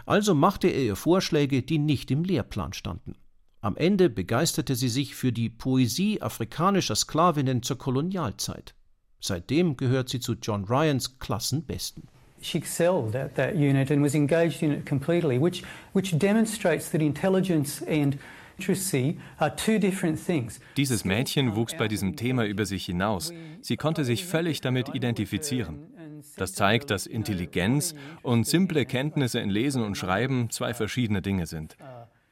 Also 0.06 0.36
machte 0.36 0.68
er 0.68 0.84
ihr 0.84 0.98
Vorschläge, 0.98 1.62
die 1.62 1.80
nicht 1.80 2.12
im 2.12 2.26
Lehrplan 2.26 2.74
standen. 2.74 3.16
Am 3.62 3.78
Ende 3.78 4.10
begeisterte 4.10 4.76
sie 4.76 4.90
sich 4.90 5.16
für 5.16 5.32
die 5.32 5.50
Poesie 5.50 6.22
afrikanischer 6.22 6.98
Sklavinnen 6.98 7.64
zur 7.64 7.78
Kolonialzeit. 7.78 8.76
Seitdem 9.20 9.78
gehört 9.78 10.10
sie 10.10 10.20
zu 10.20 10.36
John 10.42 10.66
Ryans 10.66 11.20
Klassenbesten. 11.20 12.04
She 12.42 12.58
excelled 12.58 13.16
at 13.16 13.36
that 13.36 13.56
unit 13.56 13.92
and 13.92 14.02
was 14.02 14.16
engaged 14.16 14.64
in 14.64 14.72
it 14.72 14.86
completely, 14.86 15.38
which, 15.42 15.64
which 15.94 16.18
demonstrates 16.18 16.90
that 16.92 17.02
intelligence 17.02 17.82
and 17.82 18.18
dieses 20.76 21.06
Mädchen 21.06 21.56
wuchs 21.56 21.78
bei 21.78 21.88
diesem 21.88 22.16
Thema 22.16 22.46
über 22.46 22.66
sich 22.66 22.86
hinaus. 22.86 23.34
Sie 23.62 23.78
konnte 23.78 24.04
sich 24.04 24.26
völlig 24.26 24.62
damit 24.62 24.94
identifizieren. 24.94 25.80
Das 26.36 26.54
zeigt, 26.54 26.92
dass 26.92 27.08
Intelligenz 27.08 27.96
und 28.22 28.46
simple 28.46 28.86
Kenntnisse 28.86 29.40
in 29.40 29.50
Lesen 29.50 29.84
und 29.84 29.96
Schreiben 29.96 30.50
zwei 30.50 30.74
verschiedene 30.74 31.22
Dinge 31.22 31.46
sind. 31.46 31.78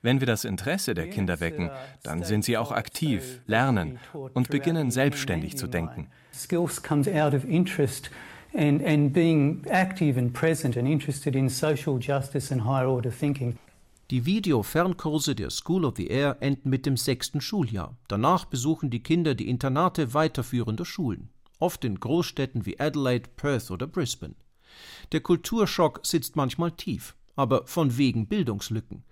Wenn 0.02 0.20
wir 0.20 0.28
das 0.28 0.46
Interesse 0.46 0.94
der 0.94 1.10
Kinder 1.10 1.40
wecken, 1.40 1.72
dann 2.04 2.24
sind 2.24 2.46
sie 2.46 2.58
auch 2.58 2.72
aktiv, 2.72 3.42
lernen 3.48 4.00
und 4.34 4.50
beginnen 4.50 4.92
selbstständig 4.92 5.58
zu 5.58 5.68
denken. 5.68 6.08
Skills 6.34 6.82
comes 6.82 7.08
out 7.08 7.34
of 7.34 7.44
interest 7.46 8.12
and, 8.54 8.84
and 8.86 9.12
being 9.12 9.64
active 9.66 10.20
and 10.20 10.34
present 10.34 10.78
and 10.78 10.88
interested 10.88 11.36
in 11.36 11.50
social 11.50 11.98
justice 12.00 12.52
and 12.52 12.64
higher 12.64 12.88
order 12.88 13.12
thinking. 13.12 13.58
Die 14.10 14.26
Video-Fernkurse 14.26 15.36
der 15.36 15.50
School 15.50 15.84
of 15.84 15.96
the 15.98 16.08
Air 16.08 16.38
enden 16.40 16.70
mit 16.70 16.86
dem 16.86 16.96
sechsten 16.96 17.42
Schuljahr. 17.42 17.98
Danach 18.08 18.46
besuchen 18.46 18.90
die 18.90 19.04
Kinder 19.04 19.36
die 19.36 19.50
Internate 19.50 20.14
weiterführender 20.14 20.86
Schulen, 20.86 21.30
oft 21.60 21.84
in 21.84 22.00
Großstädten 22.00 22.66
wie 22.66 22.80
Adelaide, 22.80 23.30
Perth 23.36 23.70
oder 23.70 23.86
Brisbane. 23.86 24.36
Der 25.12 25.20
Kulturschock 25.20 26.00
sitzt 26.04 26.38
manchmal 26.38 26.72
tief, 26.72 27.17
aber 27.38 27.66
von 27.66 27.98
wegen 27.98 28.28
Bildungslücken. 28.28 29.04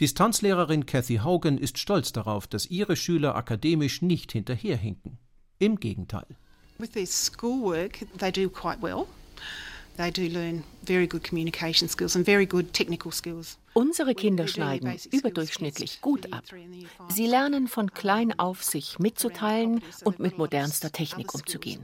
Distanzlehrerin 0.00 0.86
Cathy 0.86 1.16
Haugen 1.16 1.58
ist 1.58 1.76
stolz 1.76 2.12
darauf, 2.12 2.46
dass 2.46 2.66
ihre 2.66 2.96
Schüler 2.96 3.36
akademisch 3.36 4.00
nicht 4.00 4.32
hinterherhinken. 4.32 5.18
Im 5.58 5.78
Gegenteil. 5.78 6.26
With 6.78 6.92
their 6.92 7.06
schoolwork, 7.06 8.06
they 8.18 8.32
do 8.32 8.48
quite 8.48 8.80
well. 8.80 9.06
They 9.98 10.10
do 10.10 10.22
learn 10.22 10.64
very 10.86 11.06
good 11.06 11.22
communication 11.22 11.86
skills 11.86 12.16
and 12.16 12.24
very 12.24 12.46
good 12.46 12.72
technical 12.72 13.12
skills. 13.12 13.58
Unsere 13.74 14.14
Kinder 14.14 14.48
schneiden 14.48 14.96
überdurchschnittlich 15.10 16.00
gut 16.00 16.32
ab. 16.32 16.44
Sie 17.08 17.26
lernen 17.26 17.68
von 17.68 17.92
klein 17.92 18.38
auf, 18.38 18.64
sich 18.64 18.98
mitzuteilen 18.98 19.82
und 20.04 20.18
mit 20.18 20.38
modernster 20.38 20.90
Technik 20.92 21.34
umzugehen. 21.34 21.82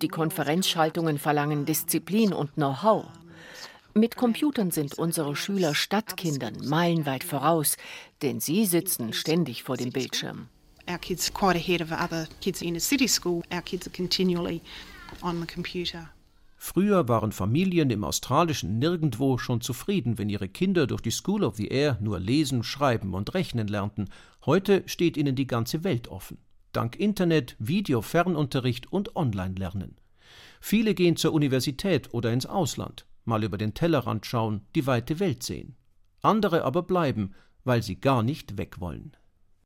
Die 0.00 0.08
Konferenzschaltungen 0.08 1.18
verlangen 1.18 1.66
Disziplin 1.66 2.32
und 2.32 2.54
Know-how. 2.54 3.04
Mit 3.94 4.16
Computern 4.16 4.70
sind 4.70 4.98
unsere 4.98 5.36
Schüler 5.36 5.74
Stadtkindern 5.74 6.66
meilenweit 6.66 7.22
voraus, 7.22 7.76
denn 8.22 8.40
sie 8.40 8.64
sitzen 8.64 9.12
ständig 9.12 9.64
vor 9.64 9.76
dem 9.76 9.90
Bildschirm. 9.90 10.48
Our 10.88 10.96
kids 10.96 11.32
quite 11.32 11.56
ahead 11.56 11.82
of 11.82 11.92
other 11.92 12.26
kids 12.40 12.62
in 12.62 12.74
a 12.74 12.80
city 12.80 13.06
school. 13.06 13.42
Our 13.52 13.60
kids 13.60 13.86
are 13.86 13.94
continually 13.94 14.62
on 15.20 15.40
the 15.40 15.46
computer. 15.46 16.08
Früher 16.56 17.06
waren 17.08 17.32
Familien 17.32 17.90
im 17.90 18.02
australischen 18.04 18.78
Nirgendwo 18.78 19.36
schon 19.36 19.60
zufrieden, 19.60 20.16
wenn 20.16 20.30
ihre 20.30 20.48
Kinder 20.48 20.86
durch 20.86 21.02
die 21.02 21.10
School 21.10 21.44
of 21.44 21.56
the 21.56 21.68
Air 21.68 21.98
nur 22.00 22.18
lesen, 22.18 22.62
schreiben 22.62 23.12
und 23.12 23.34
rechnen 23.34 23.68
lernten. 23.68 24.08
Heute 24.46 24.84
steht 24.86 25.18
ihnen 25.18 25.36
die 25.36 25.46
ganze 25.46 25.84
Welt 25.84 26.08
offen. 26.08 26.38
Dank 26.72 26.96
Internet, 26.96 27.56
Video, 27.58 28.00
Fernunterricht 28.00 28.90
und 28.90 29.16
Online-Lernen. 29.16 29.96
Viele 30.60 30.94
gehen 30.94 31.16
zur 31.16 31.34
Universität 31.34 32.14
oder 32.14 32.32
ins 32.32 32.46
Ausland, 32.46 33.04
mal 33.24 33.44
über 33.44 33.58
den 33.58 33.74
Tellerrand 33.74 34.26
schauen, 34.26 34.66
die 34.74 34.86
weite 34.86 35.20
Welt 35.20 35.42
sehen. 35.42 35.76
Andere 36.22 36.64
aber 36.64 36.82
bleiben, 36.82 37.34
weil 37.64 37.82
sie 37.82 38.00
gar 38.00 38.22
nicht 38.22 38.56
weg 38.58 38.80
wollen. 38.80 39.16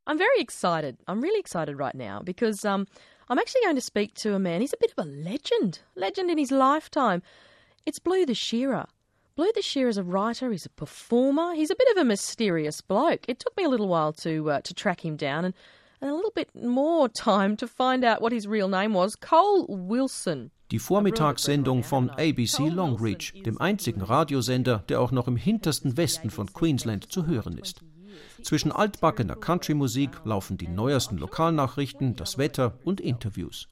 I'm 0.07 0.17
very 0.17 0.39
excited. 0.39 0.97
I'm 1.07 1.21
really 1.21 1.39
excited 1.39 1.77
right 1.77 1.95
now 1.95 2.21
because 2.23 2.63
um, 2.63 2.87
I'm 3.29 3.37
actually 3.37 3.61
going 3.63 3.75
to 3.75 3.81
speak 3.81 4.13
to 4.15 4.35
a 4.35 4.39
man. 4.39 4.61
He's 4.61 4.73
a 4.73 4.77
bit 4.79 4.93
of 4.97 5.05
a 5.05 5.09
legend, 5.09 5.79
legend 5.95 6.31
in 6.31 6.37
his 6.37 6.51
lifetime. 6.51 7.21
It's 7.85 7.99
Blue 7.99 8.25
the 8.25 8.33
Shearer. 8.33 8.85
Blue 9.35 9.51
the 9.53 9.61
Shearer 9.61 9.89
is 9.89 9.97
a 9.97 10.03
writer. 10.03 10.49
He's 10.51 10.65
a 10.65 10.69
performer. 10.69 11.53
He's 11.53 11.69
a 11.69 11.75
bit 11.75 11.89
of 11.91 11.97
a 11.97 12.05
mysterious 12.05 12.81
bloke. 12.81 13.25
It 13.27 13.39
took 13.39 13.55
me 13.57 13.65
a 13.65 13.69
little 13.69 13.87
while 13.87 14.13
to 14.13 14.49
uh, 14.49 14.61
to 14.61 14.73
track 14.73 15.03
him 15.03 15.17
down 15.17 15.45
and, 15.45 15.53
and 16.01 16.09
a 16.09 16.15
little 16.15 16.31
bit 16.31 16.49
more 16.55 17.09
time 17.19 17.57
to 17.57 17.67
find 17.67 18.03
out 18.03 18.21
what 18.21 18.31
his 18.31 18.47
real 18.47 18.69
name 18.69 18.93
was. 18.93 19.15
Cole 19.15 19.65
Wilson. 19.67 20.51
Die 20.71 20.79
Vormittagssendung 20.79 21.81
von 21.81 22.09
ABC 22.09 22.67
Longreach, 22.67 23.41
dem 23.45 23.61
einzigen 23.61 24.01
Radiosender, 24.01 24.83
der 24.89 24.99
auch 24.99 25.11
noch 25.11 25.29
im 25.29 25.37
hintersten 25.37 25.95
Westen 25.95 26.29
von 26.29 26.51
Queensland 26.51 27.09
zu 27.09 27.25
hören 27.25 27.57
ist. 27.57 27.85
Zwischen 28.43 28.73
altbackener 28.73 29.37
Country-Musik 29.37 30.09
laufen 30.25 30.57
die 30.57 30.67
neuesten 30.67 31.17
Lokalnachrichten, 31.19 32.17
das 32.17 32.37
Wetter 32.37 32.79
und 32.83 32.99
Interviews. 32.99 33.69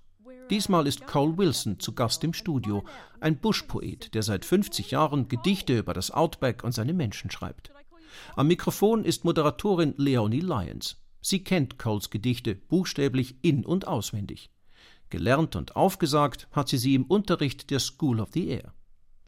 Diesmal 0.50 0.88
ist 0.88 1.06
Cole 1.06 1.38
Wilson 1.38 1.82
zu 1.82 1.94
Gast 1.94 2.24
im 2.24 2.34
Studio, 2.34 2.86
ein 3.20 3.40
Buschpoet, 3.40 4.14
der 4.14 4.24
seit 4.24 4.46
50 4.46 4.92
Jahren 4.92 5.28
Gedichte 5.28 5.78
über 5.78 5.94
das 5.94 6.12
Outback 6.12 6.64
und 6.64 6.72
seine 6.72 6.94
Menschen 6.94 7.30
schreibt. 7.30 7.72
Am 8.38 8.48
Mikrofon 8.48 9.04
ist 9.04 9.26
Moderatorin 9.26 9.96
Leonie 9.98 10.40
Lyons. 10.40 10.96
Sie 11.20 11.44
kennt 11.44 11.78
Coles 11.78 12.10
Gedichte 12.10 12.56
buchstäblich 12.56 13.36
in- 13.42 13.66
und 13.66 13.86
auswendig. 13.86 14.50
Gelernt 15.10 15.56
und 15.56 15.76
aufgesagt 15.76 16.48
hat 16.52 16.70
sie 16.70 16.78
sie 16.78 16.96
im 16.96 17.06
Unterricht 17.06 17.70
der 17.70 17.80
School 17.80 18.20
of 18.20 18.30
the 18.34 18.48
Air. 18.48 18.74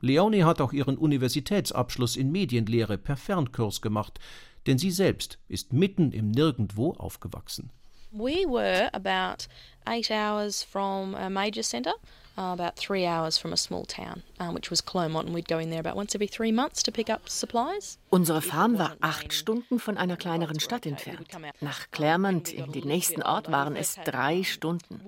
Leonie 0.01 0.43
hat 0.43 0.61
auch 0.61 0.73
ihren 0.73 0.97
Universitätsabschluss 0.97 2.15
in 2.15 2.31
Medienlehre 2.31 2.97
per 2.97 3.17
Fernkurs 3.17 3.81
gemacht, 3.81 4.19
denn 4.67 4.77
sie 4.77 4.91
selbst 4.91 5.39
ist 5.47 5.73
mitten 5.73 6.11
im 6.11 6.29
Nirgendwo 6.29 6.93
aufgewachsen. 6.93 7.71
We 8.11 8.45
were 8.47 8.89
about 8.93 9.47
eight 9.85 10.09
hours 10.09 10.63
from 10.63 11.15
a 11.15 11.29
major 11.29 11.63
centre, 11.63 11.95
uh, 12.37 12.53
about 12.53 12.75
three 12.75 13.05
hours 13.05 13.37
from 13.37 13.53
a 13.53 13.57
small 13.57 13.85
town, 13.85 14.23
uh, 14.39 14.51
which 14.51 14.69
was 14.69 14.81
Clermont, 14.81 15.27
and 15.27 15.35
we'd 15.35 15.47
go 15.47 15.57
in 15.57 15.69
there 15.69 15.79
about 15.79 15.95
once 15.95 16.15
every 16.15 16.27
three 16.27 16.51
months 16.51 16.83
to 16.83 16.91
pick 16.91 17.09
up 17.09 17.29
supplies. 17.29 17.97
Unsere 18.09 18.41
Farm 18.41 18.77
war 18.77 18.95
acht 19.01 19.33
Stunden 19.33 19.79
von 19.79 19.97
einer 19.97 20.17
kleineren 20.17 20.59
Stadt 20.59 20.85
entfernt. 20.85 21.27
Nach 21.61 21.91
Claremont, 21.91 22.53
in 22.53 22.71
den 22.71 22.87
nächsten 22.87 23.21
Ort, 23.21 23.51
waren 23.51 23.75
es 23.75 23.95
drei 24.05 24.43
Stunden. 24.43 25.01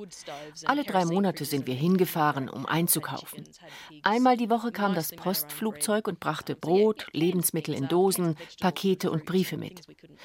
Alle 0.65 0.83
drei 0.83 1.05
Monate 1.05 1.45
sind 1.45 1.67
wir 1.67 1.75
hingefahren, 1.75 2.49
um 2.49 2.65
einzukaufen. 2.65 3.43
Einmal 4.03 4.37
die 4.37 4.49
Woche 4.49 4.71
kam 4.71 4.95
das 4.95 5.11
Postflugzeug 5.11 6.07
und 6.07 6.19
brachte 6.19 6.55
Brot, 6.55 7.07
Lebensmittel 7.13 7.73
in 7.73 7.87
Dosen, 7.87 8.35
Pakete 8.59 9.11
und 9.11 9.25
Briefe 9.25 9.57
mit. 9.57 9.81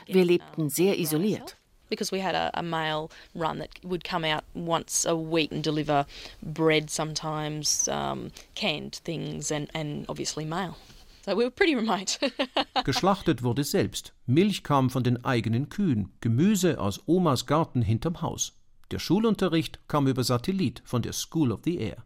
Wir 0.07 0.25
lebten 0.25 0.69
sehr 0.69 0.99
isoliert. 0.99 1.57
Because 1.89 2.11
we 2.11 2.21
had 2.21 2.35
a, 2.35 2.51
a, 2.55 2.63
mail 2.63 3.11
run 3.35 3.59
that 3.59 3.71
would 3.83 4.05
come 4.05 4.25
out 4.25 4.45
once 4.55 5.05
a 5.05 5.17
week 5.17 5.53
and 5.53 5.63
deliver 5.63 6.07
bread 6.43 6.91
sometimes, 6.91 7.89
um, 7.89 8.31
canned 8.55 8.97
things, 9.05 9.51
and, 9.51 9.69
and 9.75 10.07
obviously 10.09 10.45
mail. 10.45 10.77
So 11.25 11.35
we 11.35 11.45
were 11.45 11.51
pretty 11.51 11.75
remote. 11.83 12.19
Geschlachtet 12.85 13.43
wurde 13.43 13.65
selbst. 13.65 14.13
Milch 14.27 14.63
kam 14.63 14.91
von 14.91 15.03
den 15.03 15.25
eigenen 15.25 15.69
Kühen, 15.69 16.13
Gemüse 16.21 16.79
aus 16.79 17.01
Omas 17.07 17.47
Garten 17.47 17.83
hinterm 17.83 18.21
Haus. 18.23 18.53
Der 18.91 18.99
Schulunterricht 18.99 19.81
kam 19.89 20.07
über 20.07 20.23
Satellit 20.23 20.83
von 20.85 21.03
der 21.03 21.13
School 21.13 21.53
of 21.53 21.61
the 21.65 21.79
Air. 21.79 22.05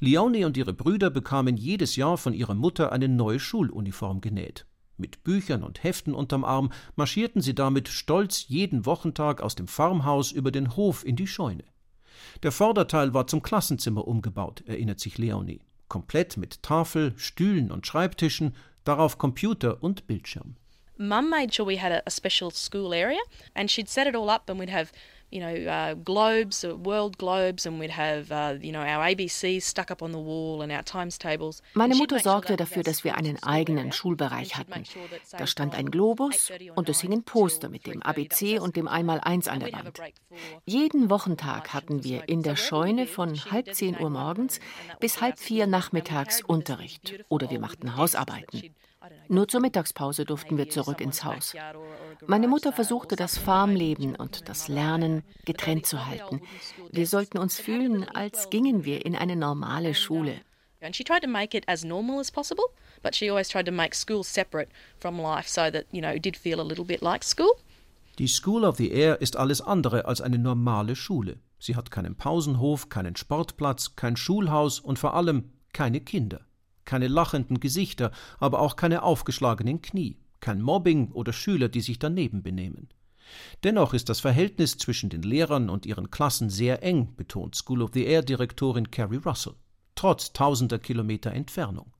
Leonie 0.00 0.44
und 0.44 0.56
ihre 0.56 0.72
Brüder 0.72 1.10
bekamen 1.10 1.56
jedes 1.56 1.96
Jahr 1.96 2.16
von 2.16 2.32
ihrer 2.32 2.54
Mutter 2.54 2.92
eine 2.92 3.08
neue 3.08 3.40
Schuluniform 3.40 4.20
genäht. 4.20 4.64
Mit 4.98 5.22
Büchern 5.22 5.62
und 5.62 5.84
Heften 5.84 6.12
unterm 6.12 6.44
Arm 6.44 6.72
marschierten 6.96 7.40
sie 7.40 7.54
damit 7.54 7.88
stolz 7.88 8.46
jeden 8.48 8.84
Wochentag 8.84 9.40
aus 9.40 9.54
dem 9.54 9.68
Farmhaus 9.68 10.32
über 10.32 10.50
den 10.50 10.76
Hof 10.76 11.04
in 11.04 11.14
die 11.14 11.28
Scheune. 11.28 11.64
Der 12.42 12.50
Vorderteil 12.50 13.14
war 13.14 13.28
zum 13.28 13.40
Klassenzimmer 13.40 14.06
umgebaut, 14.06 14.64
erinnert 14.66 14.98
sich 14.98 15.16
Leonie. 15.16 15.60
Komplett 15.88 16.36
mit 16.36 16.62
Tafel, 16.62 17.14
Stühlen 17.16 17.70
und 17.70 17.86
Schreibtischen, 17.86 18.54
darauf 18.84 19.18
Computer 19.18 19.82
und 19.82 20.06
Bildschirm. 20.08 20.56
Mum 20.96 21.30
made 21.30 21.54
sure 21.54 21.68
we 21.68 21.80
had 21.80 21.92
a, 21.92 22.02
a 22.06 22.10
special 22.10 22.50
school 22.50 22.92
area 22.92 23.20
and 23.54 23.70
she'd 23.70 23.88
set 23.88 24.08
it 24.08 24.16
all 24.16 24.28
up 24.28 24.50
and 24.50 24.58
we'd 24.58 24.72
have 24.72 24.90
you 25.30 25.40
know, 25.40 25.70
uh, 25.70 25.94
globes, 25.94 26.64
uh, 26.64 26.76
world 26.76 27.18
globes, 27.18 27.66
and 27.66 27.78
we'd 27.78 27.90
have, 27.90 28.32
uh, 28.32 28.54
you 28.60 28.72
know, 28.72 28.80
our 28.80 29.04
ABCs 29.04 29.62
stuck 29.62 29.90
up 29.90 30.02
on 30.02 30.12
the 30.12 30.18
wall 30.18 30.62
and 30.62 30.72
our 30.72 30.82
times 30.82 31.18
tables. 31.18 31.62
Meine 31.74 31.94
Mutter 31.96 32.18
sorgte 32.18 32.56
dafür, 32.56 32.82
dass 32.82 33.04
wir 33.04 33.16
einen 33.16 33.42
eigenen 33.42 33.92
Schulbereich 33.92 34.56
hatten. 34.56 34.84
Da 35.36 35.46
stand 35.46 35.74
ein 35.74 35.90
Globus 35.90 36.50
und 36.74 36.88
es 36.88 37.00
hingen 37.00 37.24
Poster 37.24 37.68
mit 37.68 37.86
dem 37.86 38.02
ABC 38.02 38.58
und 38.58 38.76
dem 38.76 38.88
Einmaleins 38.88 39.48
an 39.48 39.60
der 39.60 39.72
Wand. 39.72 40.00
Jeden 40.64 41.10
Wochentag 41.10 41.74
hatten 41.74 42.04
wir 42.04 42.28
in 42.28 42.42
der 42.42 42.56
Scheune 42.56 43.06
von 43.06 43.36
halb 43.50 43.74
zehn 43.74 43.98
Uhr 43.98 44.10
morgens 44.10 44.60
bis 45.00 45.20
halb 45.20 45.38
vier 45.38 45.66
nachmittags 45.66 46.42
Unterricht 46.42 47.24
oder 47.28 47.50
wir 47.50 47.60
machten 47.60 47.96
Hausarbeiten. 47.96 48.74
Nur 49.28 49.46
zur 49.48 49.60
Mittagspause 49.60 50.24
durften 50.24 50.56
wir 50.56 50.70
zurück 50.70 51.00
ins 51.00 51.24
Haus. 51.24 51.54
Meine 52.26 52.48
Mutter 52.48 52.72
versuchte 52.72 53.16
das 53.16 53.38
Farmleben 53.38 54.16
und 54.16 54.48
das 54.48 54.68
Lernen 54.68 55.22
getrennt 55.44 55.86
zu 55.86 56.06
halten. 56.06 56.40
Wir 56.90 57.06
sollten 57.06 57.38
uns 57.38 57.60
fühlen, 57.60 58.08
als 58.08 58.50
gingen 58.50 58.84
wir 58.84 59.04
in 59.04 59.16
eine 59.16 59.36
normale 59.36 59.94
Schule. 59.94 60.40
And 60.80 60.94
she 60.94 61.02
tried 61.02 61.22
to 61.22 61.28
make 61.28 61.56
it 61.56 61.68
as 61.68 61.84
normal 61.84 62.20
as 62.20 62.30
possible, 62.30 62.64
but 63.02 63.14
she 63.14 63.28
always 63.28 63.48
tried 63.48 63.66
to 63.66 63.72
make 63.72 63.96
school 63.96 64.22
separate 64.22 64.68
from 65.00 65.18
life 65.20 65.48
so 65.48 65.70
that, 65.70 65.86
you 65.90 66.00
know, 66.00 66.10
it 66.14 66.24
did 66.24 66.36
feel 66.36 66.60
a 66.60 66.62
little 66.62 66.84
bit 66.84 67.02
like 67.02 67.24
school. 67.24 67.52
Die 68.18 68.28
School 68.28 68.64
of 68.64 68.76
the 68.76 68.92
Air 68.92 69.20
ist 69.20 69.36
alles 69.36 69.60
andere 69.60 70.04
als 70.04 70.20
eine 70.20 70.38
normale 70.38 70.94
Schule. 70.94 71.38
Sie 71.58 71.74
hat 71.74 71.90
keinen 71.90 72.16
Pausenhof, 72.16 72.88
keinen 72.88 73.16
Sportplatz, 73.16 73.96
kein 73.96 74.16
Schulhaus 74.16 74.78
und 74.78 75.00
vor 75.00 75.14
allem 75.14 75.50
keine 75.72 76.00
Kinder 76.00 76.47
keine 76.88 77.06
lachenden 77.06 77.60
Gesichter, 77.60 78.10
aber 78.40 78.60
auch 78.60 78.74
keine 78.74 79.02
aufgeschlagenen 79.02 79.82
Knie, 79.82 80.16
kein 80.40 80.62
Mobbing 80.62 81.12
oder 81.12 81.34
Schüler, 81.34 81.68
die 81.68 81.82
sich 81.82 81.98
daneben 81.98 82.42
benehmen. 82.42 82.88
Dennoch 83.62 83.92
ist 83.92 84.08
das 84.08 84.20
Verhältnis 84.20 84.78
zwischen 84.78 85.10
den 85.10 85.20
Lehrern 85.20 85.68
und 85.68 85.84
ihren 85.84 86.10
Klassen 86.10 86.48
sehr 86.48 86.82
eng, 86.82 87.14
betont 87.14 87.54
School 87.56 87.82
of 87.82 87.90
the 87.92 88.04
Air 88.04 88.22
Direktorin 88.22 88.90
Carrie 88.90 89.20
Russell, 89.22 89.52
trotz 89.96 90.32
tausender 90.32 90.78
Kilometer 90.78 91.30
Entfernung. 91.30 91.92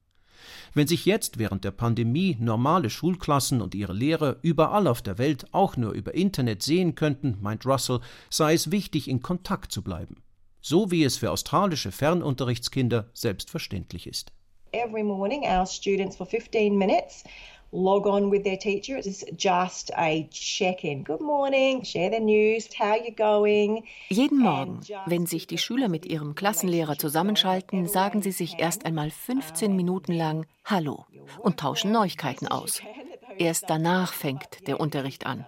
Wenn 0.72 0.86
sich 0.86 1.04
jetzt 1.04 1.38
während 1.38 1.64
der 1.64 1.72
Pandemie 1.72 2.38
normale 2.40 2.88
Schulklassen 2.88 3.60
und 3.60 3.74
ihre 3.74 3.92
Lehrer 3.92 4.36
überall 4.40 4.86
auf 4.86 5.02
der 5.02 5.18
Welt 5.18 5.52
auch 5.52 5.76
nur 5.76 5.92
über 5.92 6.14
Internet 6.14 6.62
sehen 6.62 6.94
könnten, 6.94 7.36
meint 7.42 7.66
Russell, 7.66 8.00
sei 8.30 8.54
es 8.54 8.70
wichtig, 8.70 9.06
in 9.06 9.20
Kontakt 9.20 9.70
zu 9.70 9.82
bleiben. 9.82 10.22
So 10.62 10.90
wie 10.90 11.04
es 11.04 11.18
für 11.18 11.30
australische 11.30 11.92
Fernunterrichtskinder 11.92 13.10
selbstverständlich 13.12 14.06
ist. 14.06 14.32
Every 14.72 15.02
morning 15.02 15.44
our 15.46 15.66
students 15.66 16.16
for 16.16 16.26
15 16.26 16.78
minutes 16.78 17.24
log 17.72 18.06
on 18.06 18.30
with 18.30 18.44
their 18.44 18.56
teacher. 18.56 18.96
It's 18.96 19.24
just 19.36 19.90
a 19.96 20.28
check-in. 20.30 21.04
Good 21.04 21.20
morning, 21.20 21.84
share 21.84 22.10
the 22.10 22.20
news, 22.20 22.68
how 22.78 22.96
you 22.96 23.14
going. 23.14 23.84
Jeden 24.08 24.38
Morgen, 24.38 24.80
wenn 25.06 25.26
sich 25.26 25.46
die 25.46 25.58
Schüler 25.58 25.88
mit 25.88 26.06
ihrem 26.06 26.34
Klassenlehrer 26.34 26.98
zusammenschalten, 26.98 27.86
sagen 27.86 28.22
sie 28.22 28.32
sich 28.32 28.58
erst 28.58 28.86
einmal 28.86 29.10
15 29.10 29.74
Minuten 29.76 30.12
lang 30.12 30.46
Hallo 30.64 31.04
und 31.40 31.58
tauschen 31.60 31.92
Neuigkeiten 31.92 32.48
aus. 32.48 32.80
Erst 33.38 33.64
danach 33.68 34.14
fängt 34.14 34.66
der 34.66 34.80
Unterricht 34.80 35.24
an. 35.24 35.46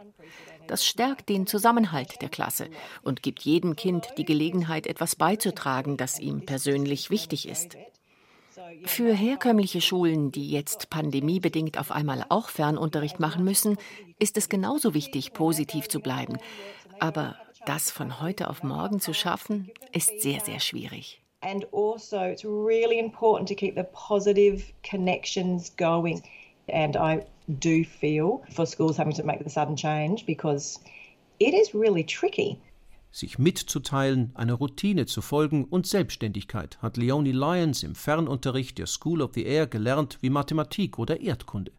Das 0.69 0.87
stärkt 0.87 1.29
den 1.29 1.49
Zusammenhalt 1.49 2.23
der 2.23 2.29
Klasse 2.29 2.69
und 3.03 3.25
gibt 3.25 3.41
jedem 3.41 3.75
Kind 3.75 4.11
die 4.17 4.25
Gelegenheit, 4.25 4.87
etwas 4.87 5.17
beizutragen, 5.17 5.97
das 5.97 6.21
ihm 6.21 6.47
persönlich 6.47 7.11
wichtig 7.11 7.49
ist. 7.49 7.77
Für 8.85 9.13
herkömmliche 9.13 9.81
Schulen, 9.81 10.33
die 10.33 10.51
jetzt 10.51 10.91
pandemiebedingt 10.91 11.79
auf 11.79 11.91
einmal 11.91 12.25
auch 12.29 12.49
Fernunterricht 12.49 13.21
machen 13.21 13.45
müssen, 13.45 13.77
ist 14.19 14.37
es 14.37 14.49
genauso 14.49 14.95
wichtig, 14.95 15.33
positiv 15.33 15.89
zu 15.89 16.01
bleiben. 16.01 16.39
Aber 16.99 17.37
das 17.67 17.91
von 17.91 18.21
heute 18.21 18.49
auf 18.49 18.63
morgen 18.63 19.01
zu 19.01 19.13
schaffen, 19.15 19.71
ist 19.93 20.21
sehr, 20.21 20.41
sehr 20.41 20.61
schwierig. 20.61 21.23
And 21.43 21.67
also, 21.73 22.21
it's 22.23 22.45
really 22.45 22.99
important 22.99 23.49
to 23.49 23.55
keep 23.55 23.75
the 23.75 23.87
positive 23.93 24.63
connections 24.83 25.75
going. 25.77 26.23
And 26.69 26.97
I 26.97 27.25
do 27.59 27.83
feel 27.85 28.43
for 28.51 28.67
schools 28.67 28.99
having 28.99 29.15
to 29.15 29.25
make 29.25 29.43
the 29.43 29.51
sudden 29.51 29.75
change 29.75 30.27
because 30.27 30.79
it 31.39 31.55
is 31.55 31.75
really 31.75 32.05
tricky 32.05 32.59
sich 33.11 33.39
mitzuteilen, 33.39 34.31
einer 34.35 34.55
Routine 34.55 35.07
zu 35.07 35.21
folgen 35.21 35.65
und 35.65 35.87
Selbstständigkeit 35.87 36.81
hat 36.81 36.97
Leonie 36.97 37.33
Lyons 37.33 37.83
im 37.83 37.95
Fernunterricht 37.95 38.79
der 38.79 38.87
School 38.87 39.23
of 39.23 39.33
the 39.35 39.45
Air 39.45 39.67
gelernt 39.67 40.19
wie 40.21 40.31
Mathematik 40.31 40.99
oder 40.99 41.21
Erdkunde. 41.21 41.73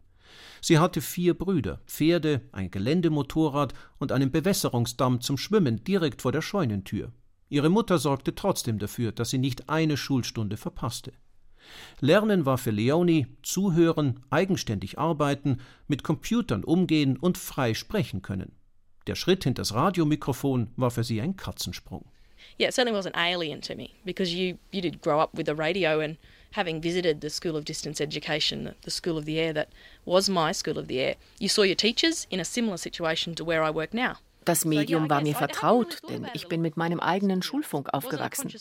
Sie 0.60 0.78
hatte 0.78 1.00
vier 1.00 1.34
Brüder, 1.34 1.80
Pferde, 1.86 2.42
ein 2.52 2.70
Geländemotorrad 2.70 3.74
und 3.98 4.12
einen 4.12 4.30
Bewässerungsdamm 4.30 5.20
zum 5.20 5.36
Schwimmen 5.36 5.82
direkt 5.84 6.22
vor 6.22 6.32
der 6.32 6.42
Scheunentür. 6.42 7.12
Ihre 7.48 7.68
Mutter 7.68 7.98
sorgte 7.98 8.34
trotzdem 8.34 8.78
dafür, 8.78 9.12
dass 9.12 9.30
sie 9.30 9.38
nicht 9.38 9.68
eine 9.68 9.96
Schulstunde 9.96 10.56
verpasste. 10.56 11.12
Lernen 12.00 12.46
war 12.46 12.58
für 12.58 12.70
Leonie 12.70 13.26
zuhören, 13.42 14.20
eigenständig 14.30 14.98
arbeiten, 14.98 15.58
mit 15.86 16.02
Computern 16.02 16.64
umgehen 16.64 17.16
und 17.16 17.38
frei 17.38 17.74
sprechen 17.74 18.22
können. 18.22 18.52
Der 19.06 19.14
Schritt 19.14 19.44
hinter 19.44 19.62
das 19.62 19.74
Radiomikrofon 19.74 20.68
war 20.76 20.90
für 20.90 21.04
sie 21.04 21.20
ein 21.20 21.36
Katzensprung. 21.36 22.04
Yeah, 22.58 22.68
it 22.68 22.74
certainly 22.74 22.98
wasn't 22.98 23.16
alien 23.16 23.60
to 23.62 23.74
me 23.74 23.90
because 24.04 24.34
you 24.34 24.58
you 24.70 24.80
did 24.80 25.00
grow 25.00 25.20
up 25.20 25.30
with 25.34 25.46
the 25.46 25.54
radio 25.54 26.00
and 26.00 26.18
having 26.52 26.82
visited 26.82 27.20
the 27.20 27.30
School 27.30 27.56
of 27.56 27.64
Distance 27.64 28.00
Education, 28.00 28.74
the 28.82 28.90
School 28.90 29.16
of 29.16 29.24
the 29.24 29.38
Air 29.38 29.52
that 29.54 29.68
was 30.04 30.28
my 30.28 30.52
School 30.52 30.78
of 30.78 30.86
the 30.86 31.00
Air, 31.00 31.16
you 31.38 31.48
saw 31.48 31.62
your 31.62 31.76
teachers 31.76 32.26
in 32.30 32.40
a 32.40 32.44
similar 32.44 32.76
situation 32.76 33.34
to 33.34 33.44
where 33.44 33.62
I 33.62 33.70
work 33.70 33.94
now. 33.94 34.18
Das 34.44 34.64
Medium 34.64 35.08
war 35.08 35.22
mir 35.22 35.34
vertraut, 35.34 35.98
denn 36.08 36.26
ich 36.34 36.48
bin 36.48 36.62
mit 36.62 36.76
meinem 36.76 37.00
eigenen 37.00 37.42
Schulfunk 37.42 37.92
aufgewachsen. 37.92 38.52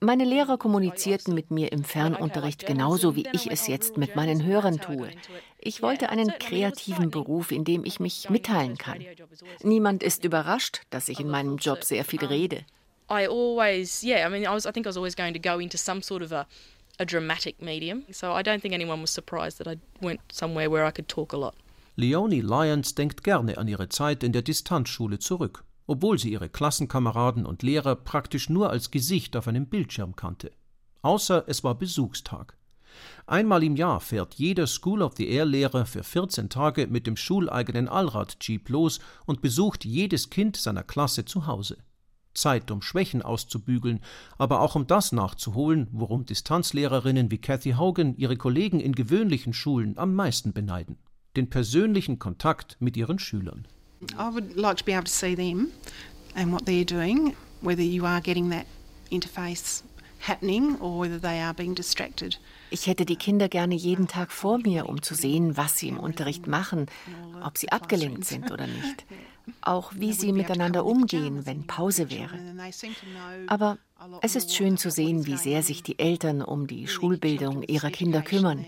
Meine 0.00 0.24
Lehrer 0.24 0.58
kommunizierten 0.58 1.34
mit 1.34 1.50
mir 1.50 1.72
im 1.72 1.84
Fernunterricht 1.84 2.66
genauso, 2.66 3.14
wie 3.14 3.28
ich 3.32 3.50
es 3.50 3.66
jetzt 3.66 3.96
mit 3.96 4.16
meinen 4.16 4.44
Hörern 4.44 4.80
tue. 4.80 5.10
Ich 5.58 5.82
wollte 5.82 6.10
einen 6.10 6.32
kreativen 6.38 7.10
Beruf, 7.10 7.50
in 7.52 7.64
dem 7.64 7.84
ich 7.84 8.00
mich 8.00 8.28
mitteilen 8.28 8.76
kann. 8.76 9.04
Niemand 9.62 10.02
ist 10.02 10.24
überrascht, 10.24 10.82
dass 10.90 11.08
ich 11.08 11.20
in 11.20 11.28
meinem 11.28 11.56
Job 11.56 11.84
sehr 11.84 12.04
viel 12.04 12.24
rede. 12.24 12.64
I 13.10 13.26
always, 13.26 14.02
yeah, 14.02 14.26
I 14.26 14.30
mean, 14.30 14.44
I 14.44 14.54
was, 14.54 14.64
I 14.66 14.72
think 14.72 14.86
I 14.86 14.88
was 14.88 14.96
always 14.96 15.14
going 15.14 15.34
to 15.34 15.40
go 15.40 15.58
into 15.58 15.76
some 15.76 16.02
sort 16.02 16.22
of 16.22 16.32
a, 16.32 16.46
a 16.98 17.04
dramatic 17.04 17.60
medium. 17.60 18.04
So 18.10 18.32
I 18.32 18.42
don't 18.42 18.60
think 18.60 18.72
anyone 18.72 19.02
was 19.02 19.10
surprised 19.10 19.58
that 19.58 19.68
I 19.68 19.78
went 20.00 20.20
somewhere 20.32 20.70
where 20.70 20.86
I 20.86 20.90
could 20.90 21.06
talk 21.06 21.32
a 21.32 21.36
lot. 21.36 21.54
Leonie 21.96 22.40
Lyons 22.40 22.96
denkt 22.96 23.22
gerne 23.22 23.56
an 23.56 23.68
ihre 23.68 23.88
Zeit 23.88 24.24
in 24.24 24.32
der 24.32 24.42
Distanzschule 24.42 25.20
zurück, 25.20 25.64
obwohl 25.86 26.18
sie 26.18 26.32
ihre 26.32 26.48
Klassenkameraden 26.48 27.46
und 27.46 27.62
Lehrer 27.62 27.94
praktisch 27.94 28.50
nur 28.50 28.70
als 28.70 28.90
Gesicht 28.90 29.36
auf 29.36 29.46
einem 29.46 29.66
Bildschirm 29.66 30.16
kannte. 30.16 30.50
Außer 31.02 31.44
es 31.46 31.62
war 31.62 31.76
Besuchstag. 31.76 32.58
Einmal 33.28 33.62
im 33.62 33.76
Jahr 33.76 34.00
fährt 34.00 34.34
jeder 34.34 34.66
School 34.66 35.02
of 35.02 35.14
the 35.16 35.28
Air 35.28 35.44
Lehrer 35.44 35.86
für 35.86 36.02
14 36.02 36.48
Tage 36.48 36.88
mit 36.88 37.06
dem 37.06 37.16
schuleigenen 37.16 37.88
Allrad-Jeep 37.88 38.68
los 38.70 38.98
und 39.24 39.40
besucht 39.40 39.84
jedes 39.84 40.30
Kind 40.30 40.56
seiner 40.56 40.82
Klasse 40.82 41.24
zu 41.24 41.46
Hause. 41.46 41.76
Zeit, 42.34 42.72
um 42.72 42.82
Schwächen 42.82 43.22
auszubügeln, 43.22 44.00
aber 44.36 44.62
auch 44.62 44.74
um 44.74 44.88
das 44.88 45.12
nachzuholen, 45.12 45.86
worum 45.92 46.26
Distanzlehrerinnen 46.26 47.30
wie 47.30 47.38
Cathy 47.38 47.74
Hogan 47.74 48.16
ihre 48.16 48.36
Kollegen 48.36 48.80
in 48.80 48.96
gewöhnlichen 48.96 49.52
Schulen 49.52 49.96
am 49.96 50.14
meisten 50.14 50.52
beneiden 50.52 50.98
den 51.36 51.50
persönlichen 51.50 52.18
Kontakt 52.18 52.76
mit 52.80 52.96
ihren 52.96 53.18
Schülern. 53.18 53.66
I 54.12 54.32
would 54.32 54.56
like 54.56 54.76
to 54.76 54.84
be 54.84 54.92
able 54.92 55.04
to 55.04 55.10
see 55.10 55.34
them 55.34 55.68
and 56.34 56.52
what 56.52 56.62
they're 56.66 56.84
doing, 56.84 57.34
whether 57.62 57.82
you 57.82 58.04
are 58.04 58.20
getting 58.20 58.50
that 58.50 58.66
interface 59.10 59.82
happening 60.26 60.76
or 60.80 61.00
whether 61.00 61.20
they 61.20 61.40
are 61.40 61.54
being 61.54 61.74
distracted. 61.74 62.38
Ich 62.70 62.86
hätte 62.86 63.04
die 63.04 63.16
Kinder 63.16 63.48
gerne 63.48 63.74
jeden 63.74 64.08
Tag 64.08 64.32
vor 64.32 64.58
mir, 64.58 64.88
um 64.88 65.02
zu 65.02 65.14
sehen, 65.14 65.56
was 65.56 65.78
sie 65.78 65.88
im 65.88 65.98
Unterricht 65.98 66.46
machen, 66.46 66.86
ob 67.44 67.58
sie 67.58 67.70
abgelenkt 67.70 68.24
sind 68.24 68.50
oder 68.50 68.66
nicht. 68.66 69.04
Auch 69.60 69.92
wie 69.94 70.12
sie 70.12 70.32
miteinander 70.32 70.86
umgehen, 70.86 71.44
wenn 71.44 71.66
Pause 71.66 72.10
wäre. 72.10 72.38
Aber 73.46 73.78
es 74.22 74.36
ist 74.36 74.54
schön 74.54 74.78
zu 74.78 74.90
sehen, 74.90 75.26
wie 75.26 75.36
sehr 75.36 75.62
sich 75.62 75.82
die 75.82 75.98
Eltern 75.98 76.40
um 76.42 76.66
die 76.66 76.88
Schulbildung 76.88 77.62
ihrer 77.62 77.90
Kinder 77.90 78.22
kümmern, 78.22 78.64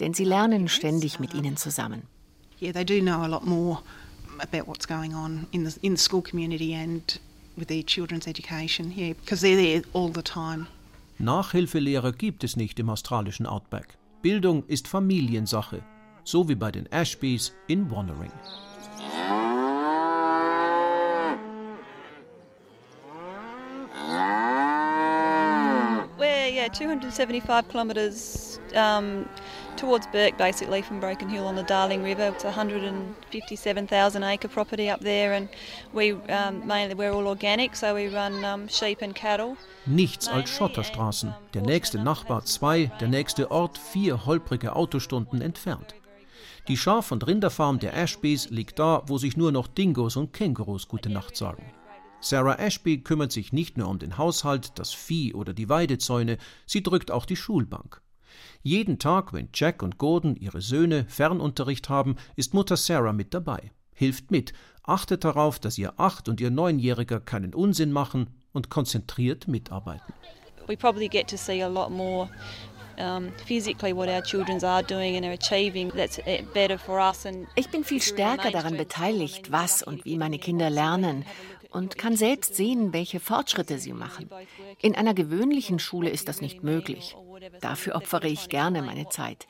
denn 0.00 0.14
sie 0.14 0.24
lernen 0.24 0.68
ständig 0.68 1.20
mit 1.20 1.34
ihnen 1.34 1.56
zusammen. 1.56 2.02
Yeah, 2.60 2.72
they 2.72 2.84
do 2.84 3.00
know 3.00 3.22
a 3.22 3.26
lot 3.26 3.46
more 3.46 3.80
about 4.38 4.66
what's 4.66 4.86
going 4.86 5.14
on 5.14 5.46
in 5.52 5.64
the 5.64 5.78
in 5.82 5.94
the 5.94 6.00
school 6.00 6.22
community 6.22 6.74
and 6.74 7.18
with 7.56 7.68
their 7.68 7.82
children's 7.82 8.26
education. 8.26 8.92
Yeah, 8.94 9.14
because 9.14 9.40
they're 9.40 9.56
there 9.56 9.82
all 9.92 10.12
the 10.12 10.22
time. 10.22 10.66
Nachhilfelehrer 11.18 12.12
gibt 12.12 12.44
es 12.44 12.56
nicht 12.56 12.78
im 12.78 12.88
australischen 12.88 13.46
Outback. 13.46 13.98
Bildung 14.22 14.64
ist 14.66 14.88
Familiensache, 14.88 15.82
so 16.24 16.48
wie 16.48 16.54
bei 16.54 16.70
den 16.70 16.86
Ashbys 16.90 17.52
in 17.66 17.90
Wandering. 17.90 18.32
We're 26.18 26.48
yeah 26.48 26.68
275 26.68 27.68
kilometers 27.68 28.49
um, 28.74 29.28
towards 29.76 30.06
Burke, 30.08 30.36
basically 30.36 30.82
from 30.82 31.00
Broken 31.00 31.28
Hill 31.28 31.46
on 31.46 31.56
the 31.56 31.62
Darling 31.62 32.02
River. 32.02 32.28
It's 32.28 32.44
a 32.44 32.48
157,000 32.48 34.22
acre 34.22 34.48
property 34.48 34.88
up 34.90 35.00
there, 35.00 35.32
and 35.32 35.48
we 35.92 36.12
um, 36.12 36.66
mainly 36.66 36.94
we're 36.94 37.12
all 37.12 37.26
organic, 37.26 37.76
so 37.76 37.94
we 37.94 38.08
run 38.08 38.44
um, 38.44 38.68
sheep 38.68 39.02
and 39.02 39.14
cattle. 39.14 39.56
Nichts 39.86 40.28
als 40.28 40.50
Schotterstraßen. 40.50 41.34
Der 41.54 41.62
nächste 41.62 41.98
Nachbar 41.98 42.44
zwei, 42.44 42.90
der 43.00 43.08
nächste 43.08 43.50
Ort 43.50 43.78
vier 43.78 44.26
holprige 44.26 44.76
Autostunden 44.76 45.40
entfernt. 45.40 45.94
Die 46.68 46.76
Schaf- 46.76 47.10
und 47.10 47.26
Rinderfarm 47.26 47.78
der 47.78 47.96
Ashbys 47.96 48.50
liegt 48.50 48.78
da, 48.78 49.02
wo 49.06 49.18
sich 49.18 49.36
nur 49.36 49.50
noch 49.50 49.66
Dingos 49.66 50.16
und 50.16 50.32
Kängurus 50.32 50.88
gute 50.88 51.10
Nacht 51.10 51.36
sagen. 51.36 51.64
Sarah 52.20 52.58
Ashby 52.58 52.98
kümmert 52.98 53.32
sich 53.32 53.52
nicht 53.52 53.78
nur 53.78 53.88
um 53.88 53.98
den 53.98 54.18
Haushalt, 54.18 54.78
das 54.78 54.92
Vieh 54.92 55.32
oder 55.34 55.54
die 55.54 55.70
Weidezäune, 55.70 56.36
sie 56.66 56.82
drückt 56.82 57.10
auch 57.10 57.24
die 57.24 57.36
Schulbank. 57.36 58.02
Jeden 58.62 58.98
Tag, 58.98 59.32
wenn 59.32 59.48
Jack 59.54 59.82
und 59.82 59.98
Gordon, 59.98 60.36
ihre 60.36 60.60
Söhne, 60.60 61.04
Fernunterricht 61.08 61.88
haben, 61.88 62.16
ist 62.36 62.54
Mutter 62.54 62.76
Sarah 62.76 63.12
mit 63.12 63.34
dabei, 63.34 63.72
hilft 63.94 64.30
mit, 64.30 64.52
achtet 64.82 65.24
darauf, 65.24 65.58
dass 65.58 65.78
ihr 65.78 65.98
Acht- 65.98 66.28
und 66.28 66.40
ihr 66.40 66.50
Neunjähriger 66.50 67.20
keinen 67.20 67.54
Unsinn 67.54 67.92
machen 67.92 68.28
und 68.52 68.70
konzentriert 68.70 69.48
mitarbeiten. 69.48 70.12
We 70.66 70.76
probably 70.76 71.08
get 71.08 71.28
to 71.28 71.36
see 71.36 71.62
a 71.62 71.68
lot 71.68 71.90
more 71.90 72.28
ich 77.54 77.70
bin 77.70 77.84
viel 77.84 78.02
stärker 78.02 78.50
daran 78.50 78.76
beteiligt, 78.76 79.50
was 79.50 79.82
und 79.82 80.04
wie 80.04 80.18
meine 80.18 80.38
Kinder 80.38 80.68
lernen 80.68 81.24
und 81.70 81.96
kann 81.98 82.16
selbst 82.16 82.54
sehen, 82.54 82.92
welche 82.92 83.20
Fortschritte 83.20 83.78
sie 83.78 83.92
machen. 83.92 84.28
In 84.80 84.94
einer 84.94 85.14
gewöhnlichen 85.14 85.78
Schule 85.78 86.10
ist 86.10 86.28
das 86.28 86.40
nicht 86.40 86.62
möglich. 86.62 87.16
Dafür 87.60 87.94
opfere 87.96 88.28
ich 88.28 88.48
gerne 88.48 88.82
meine 88.82 89.08
Zeit. 89.08 89.46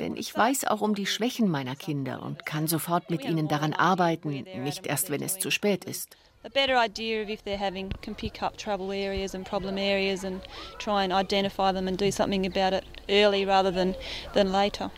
Denn 0.00 0.16
ich 0.16 0.34
weiß 0.34 0.64
auch 0.66 0.80
um 0.80 0.94
die 0.94 1.06
Schwächen 1.06 1.48
meiner 1.48 1.76
Kinder 1.76 2.22
und 2.22 2.46
kann 2.46 2.66
sofort 2.66 3.10
mit 3.10 3.24
ihnen 3.24 3.48
daran 3.48 3.72
arbeiten, 3.72 4.44
nicht 4.62 4.86
erst, 4.86 5.10
wenn 5.10 5.22
es 5.22 5.38
zu 5.38 5.50
spät 5.50 5.84
ist. 5.84 6.16
a 6.46 6.50
better 6.50 6.76
idea 6.76 7.20
of 7.20 7.28
if 7.28 7.42
they're 7.42 7.58
having 7.58 7.90
can 8.02 8.14
pick 8.14 8.40
up 8.40 8.56
trouble 8.56 8.92
areas 8.92 9.34
and 9.34 9.44
problem 9.44 9.76
areas 9.76 10.22
and 10.22 10.40
try 10.78 11.02
and 11.02 11.12
identify 11.12 11.72
them 11.72 11.88
and 11.88 11.98
do 11.98 12.10
something 12.12 12.46
about 12.46 12.72
it 12.72 12.84
early 13.08 13.44
rather 13.44 13.72
than, 13.72 13.96
than 14.32 14.52
later. 14.52 14.90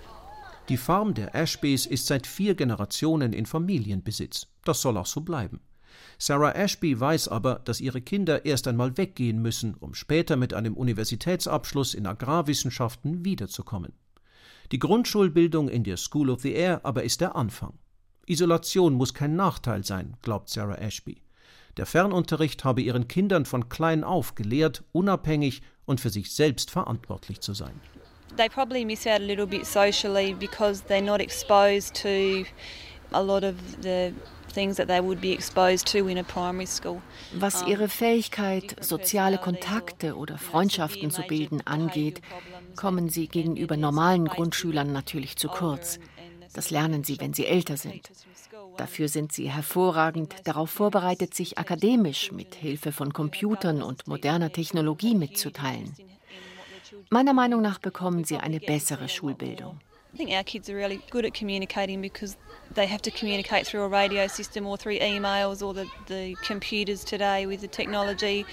Die 0.68 0.76
Farm 0.76 1.14
der 1.14 1.34
Ashbys 1.34 1.86
ist 1.86 2.06
seit 2.06 2.26
vier 2.26 2.54
Generationen 2.54 3.32
in 3.32 3.46
Familienbesitz. 3.46 4.46
Das 4.64 4.82
soll 4.82 4.98
auch 4.98 5.06
so 5.06 5.22
bleiben. 5.22 5.60
Sarah 6.18 6.52
Ashby 6.52 6.98
weiß 6.98 7.28
aber, 7.28 7.60
dass 7.64 7.80
ihre 7.80 8.00
Kinder 8.00 8.44
erst 8.44 8.66
einmal 8.66 8.96
weggehen 8.96 9.40
müssen, 9.40 9.74
um 9.74 9.94
später 9.94 10.36
mit 10.36 10.54
einem 10.54 10.76
Universitätsabschluss 10.76 11.94
in 11.94 12.06
Agrarwissenschaften 12.06 13.24
wiederzukommen. 13.24 13.92
Die 14.72 14.78
Grundschulbildung 14.78 15.68
in 15.68 15.84
der 15.84 15.96
School 15.96 16.30
of 16.30 16.42
the 16.42 16.52
Air 16.52 16.80
aber 16.84 17.04
ist 17.04 17.20
der 17.20 17.36
Anfang. 17.36 17.78
Isolation 18.26 18.94
muss 18.94 19.14
kein 19.14 19.36
Nachteil 19.36 19.84
sein, 19.84 20.16
glaubt 20.22 20.50
Sarah 20.50 20.78
Ashby. 20.78 21.22
Der 21.78 21.86
Fernunterricht 21.86 22.64
habe 22.64 22.82
ihren 22.82 23.08
Kindern 23.08 23.44
von 23.44 23.68
klein 23.68 24.04
auf 24.04 24.34
gelehrt, 24.34 24.84
unabhängig 24.92 25.62
und 25.86 26.00
für 26.00 26.10
sich 26.10 26.34
selbst 26.34 26.70
verantwortlich 26.70 27.40
zu 27.40 27.54
sein. 27.54 27.80
They 28.36 28.48
probably 28.48 28.84
miss 28.84 29.06
out 29.06 29.20
a 29.20 29.24
little 29.24 29.46
bit 29.46 29.64
socially 29.64 30.34
because 30.34 30.82
they're 30.88 31.00
not 31.00 31.20
exposed 31.20 31.94
to 32.02 32.44
a 33.12 33.20
lot 33.20 33.42
of 33.42 33.54
the 33.80 34.12
was 37.32 37.66
ihre 37.66 37.88
Fähigkeit, 37.88 38.76
soziale 38.80 39.38
Kontakte 39.38 40.16
oder 40.16 40.38
Freundschaften 40.38 41.10
zu 41.10 41.22
bilden 41.22 41.66
angeht, 41.66 42.20
kommen 42.76 43.08
sie 43.08 43.28
gegenüber 43.28 43.76
normalen 43.76 44.26
Grundschülern 44.26 44.92
natürlich 44.92 45.36
zu 45.36 45.48
kurz. 45.48 45.98
Das 46.54 46.70
lernen 46.70 47.04
sie, 47.04 47.20
wenn 47.20 47.34
sie 47.34 47.46
älter 47.46 47.76
sind. 47.76 48.10
Dafür 48.76 49.08
sind 49.08 49.32
sie 49.32 49.50
hervorragend 49.50 50.34
darauf 50.44 50.70
vorbereitet, 50.70 51.34
sich 51.34 51.58
akademisch 51.58 52.32
mit 52.32 52.54
Hilfe 52.54 52.92
von 52.92 53.12
Computern 53.12 53.82
und 53.82 54.06
moderner 54.06 54.52
Technologie 54.52 55.14
mitzuteilen. 55.14 55.94
Meiner 57.10 57.32
Meinung 57.32 57.60
nach 57.60 57.78
bekommen 57.78 58.24
sie 58.24 58.36
eine 58.36 58.60
bessere 58.60 59.08
Schulbildung. 59.08 59.80
I 60.12 60.16
think 60.16 60.30
our 60.30 60.42
kids 60.42 60.70
are 60.70 60.74
really 60.74 61.00
good 61.10 61.24
at 61.24 61.34
communicating 61.34 62.00
because 62.00 62.36
they 62.74 62.86
have 62.86 63.02
to 63.02 63.10
communicate 63.10 63.66
through 63.66 63.82
a 63.82 63.88
radio 63.88 64.26
system 64.26 64.66
or 64.66 64.76
through 64.76 64.98
emails 64.98 65.64
or 65.64 65.74
the, 65.74 65.86
the 66.06 66.34
computers 66.42 67.04
today 67.04 67.46
with 67.46 67.60
the 67.60 67.68
technology. 67.68 68.46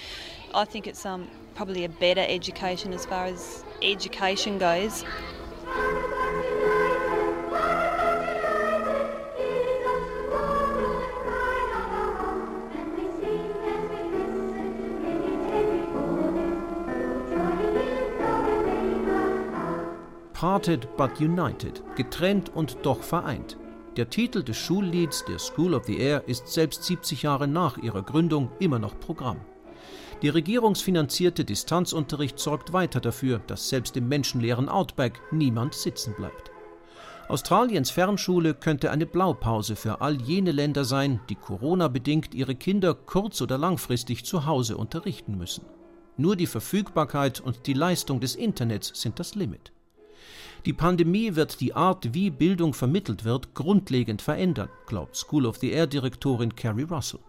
I 0.54 0.64
think 0.64 0.86
it's 0.86 1.04
um, 1.06 1.28
probably 1.54 1.84
a 1.84 1.88
better 1.88 2.24
education 2.26 2.92
as 2.92 3.06
far 3.06 3.26
as 3.26 3.64
education 3.82 4.58
goes. 4.58 5.04
Parted 20.38 20.86
but 20.98 21.18
United, 21.18 21.82
getrennt 21.96 22.54
und 22.54 22.76
doch 22.82 23.02
vereint. 23.02 23.56
Der 23.96 24.10
Titel 24.10 24.42
des 24.42 24.58
Schullieds 24.58 25.24
der 25.24 25.38
School 25.38 25.72
of 25.72 25.86
the 25.86 25.96
Air 25.96 26.24
ist 26.26 26.48
selbst 26.48 26.84
70 26.84 27.22
Jahre 27.22 27.48
nach 27.48 27.78
ihrer 27.78 28.02
Gründung 28.02 28.50
immer 28.58 28.78
noch 28.78 29.00
Programm. 29.00 29.40
Der 30.20 30.34
regierungsfinanzierte 30.34 31.46
Distanzunterricht 31.46 32.38
sorgt 32.38 32.74
weiter 32.74 33.00
dafür, 33.00 33.38
dass 33.46 33.70
selbst 33.70 33.96
im 33.96 34.08
menschenleeren 34.08 34.68
Outback 34.68 35.22
niemand 35.30 35.72
sitzen 35.72 36.12
bleibt. 36.14 36.50
Australiens 37.28 37.88
Fernschule 37.88 38.52
könnte 38.52 38.90
eine 38.90 39.06
Blaupause 39.06 39.74
für 39.74 40.02
all 40.02 40.20
jene 40.20 40.52
Länder 40.52 40.84
sein, 40.84 41.18
die 41.30 41.36
Corona-bedingt 41.36 42.34
ihre 42.34 42.56
Kinder 42.56 42.92
kurz- 42.92 43.40
oder 43.40 43.56
langfristig 43.56 44.26
zu 44.26 44.44
Hause 44.44 44.76
unterrichten 44.76 45.38
müssen. 45.38 45.64
Nur 46.18 46.36
die 46.36 46.46
Verfügbarkeit 46.46 47.40
und 47.40 47.66
die 47.66 47.72
Leistung 47.72 48.20
des 48.20 48.34
Internets 48.36 48.92
sind 49.00 49.18
das 49.18 49.34
Limit. 49.34 49.72
Die 50.64 50.72
Pandemie 50.72 51.36
wird 51.36 51.60
die 51.60 51.74
Art, 51.74 52.14
wie 52.14 52.30
Bildung 52.30 52.74
vermittelt 52.74 53.24
wird, 53.24 53.54
grundlegend 53.54 54.22
verändern, 54.22 54.68
glaubt 54.86 55.16
School 55.16 55.46
of 55.46 55.58
the 55.58 55.70
Air 55.70 55.86
Direktorin 55.86 56.56
Carrie 56.56 56.84
Russell. 56.84 57.20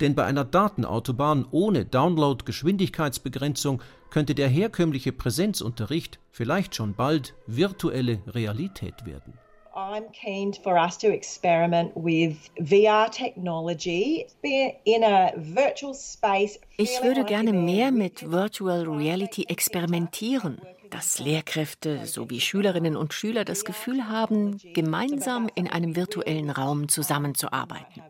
Denn 0.00 0.14
bei 0.14 0.24
einer 0.24 0.44
Datenautobahn 0.44 1.46
ohne 1.50 1.84
Download-Geschwindigkeitsbegrenzung 1.84 3.82
könnte 4.10 4.34
der 4.34 4.48
herkömmliche 4.48 5.12
Präsenzunterricht 5.12 6.18
vielleicht 6.30 6.74
schon 6.74 6.94
bald 6.94 7.34
virtuelle 7.46 8.20
Realität 8.26 9.06
werden. 9.06 9.34
I'm 9.72 10.10
keen 10.12 10.52
for 10.52 10.74
us 10.74 10.98
to 10.98 11.08
experiment 11.08 11.92
with 11.94 12.50
VR 12.58 13.08
technology 13.10 14.26
in 14.42 15.04
a 15.04 15.32
virtual 15.36 15.94
space. 15.94 16.58
Ich 16.76 17.02
würde 17.02 17.24
gerne 17.24 17.52
mehr 17.52 17.92
mit 17.92 18.30
Virtual 18.30 18.82
Reality 18.88 19.44
experimentieren 19.44 20.60
dass 20.90 21.18
Lehrkräfte 21.18 22.06
sowie 22.06 22.40
Schülerinnen 22.40 22.96
und 22.96 23.14
Schüler 23.14 23.44
das 23.44 23.64
Gefühl 23.64 24.08
haben, 24.08 24.58
gemeinsam 24.74 25.48
in 25.54 25.68
einem 25.68 25.96
virtuellen 25.96 26.50
Raum 26.50 26.88
zusammenzuarbeiten. 26.88 28.02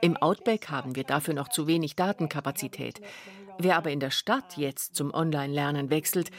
Im 0.00 0.16
Outback 0.16 0.70
haben 0.70 0.96
wir 0.96 1.04
dafür 1.04 1.34
noch 1.34 1.48
zu 1.48 1.66
wenig 1.66 1.96
Datenkapazität. 1.96 3.00
Wer 3.58 3.76
aber 3.76 3.90
in 3.90 4.00
der 4.00 4.10
Stadt 4.10 4.56
jetzt 4.56 4.96
zum 4.96 5.12
Online-Lernen 5.12 5.90
wechselt, 5.90 6.30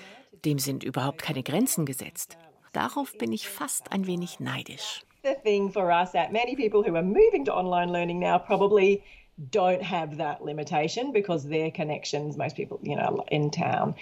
dem 0.44 0.60
sind 0.60 0.84
überhaupt 0.84 1.22
keine 1.22 1.44
Grenzen 1.44 1.86
gesetzt. 1.86 2.38
Darauf 2.74 3.18
bin 3.18 3.32
ich 3.32 3.48
fast 3.48 3.92
ein 3.92 4.06
wenig 4.06 4.40
neidisch. 4.40 5.04
The 5.24 5.36
thing 5.44 5.72
for 5.72 5.86
us 5.86 6.12
that 6.12 6.32
many 6.32 6.56
people 6.56 6.84
who 6.84 6.96
are 6.96 7.04
moving 7.04 7.46
to 7.46 7.54
online 7.54 7.92
learning 7.92 8.20
now 8.20 8.38
probably 8.38 9.02
don't 9.52 9.82
have 9.82 10.18
that 10.18 10.44
limitation 10.44 11.12
because 11.12 11.48
their 11.48 11.72
connections, 11.72 12.38
most 12.38 12.56
people, 12.56 12.80
you 12.84 12.96
know, 12.96 13.24
in 13.30 13.50
town. 13.50 13.96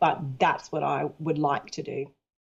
But 0.00 0.38
that's 0.38 0.70
what 0.72 0.82
I 0.82 1.10
would 1.20 1.38
like 1.38 1.70
to 1.72 1.82
do. 1.82 2.06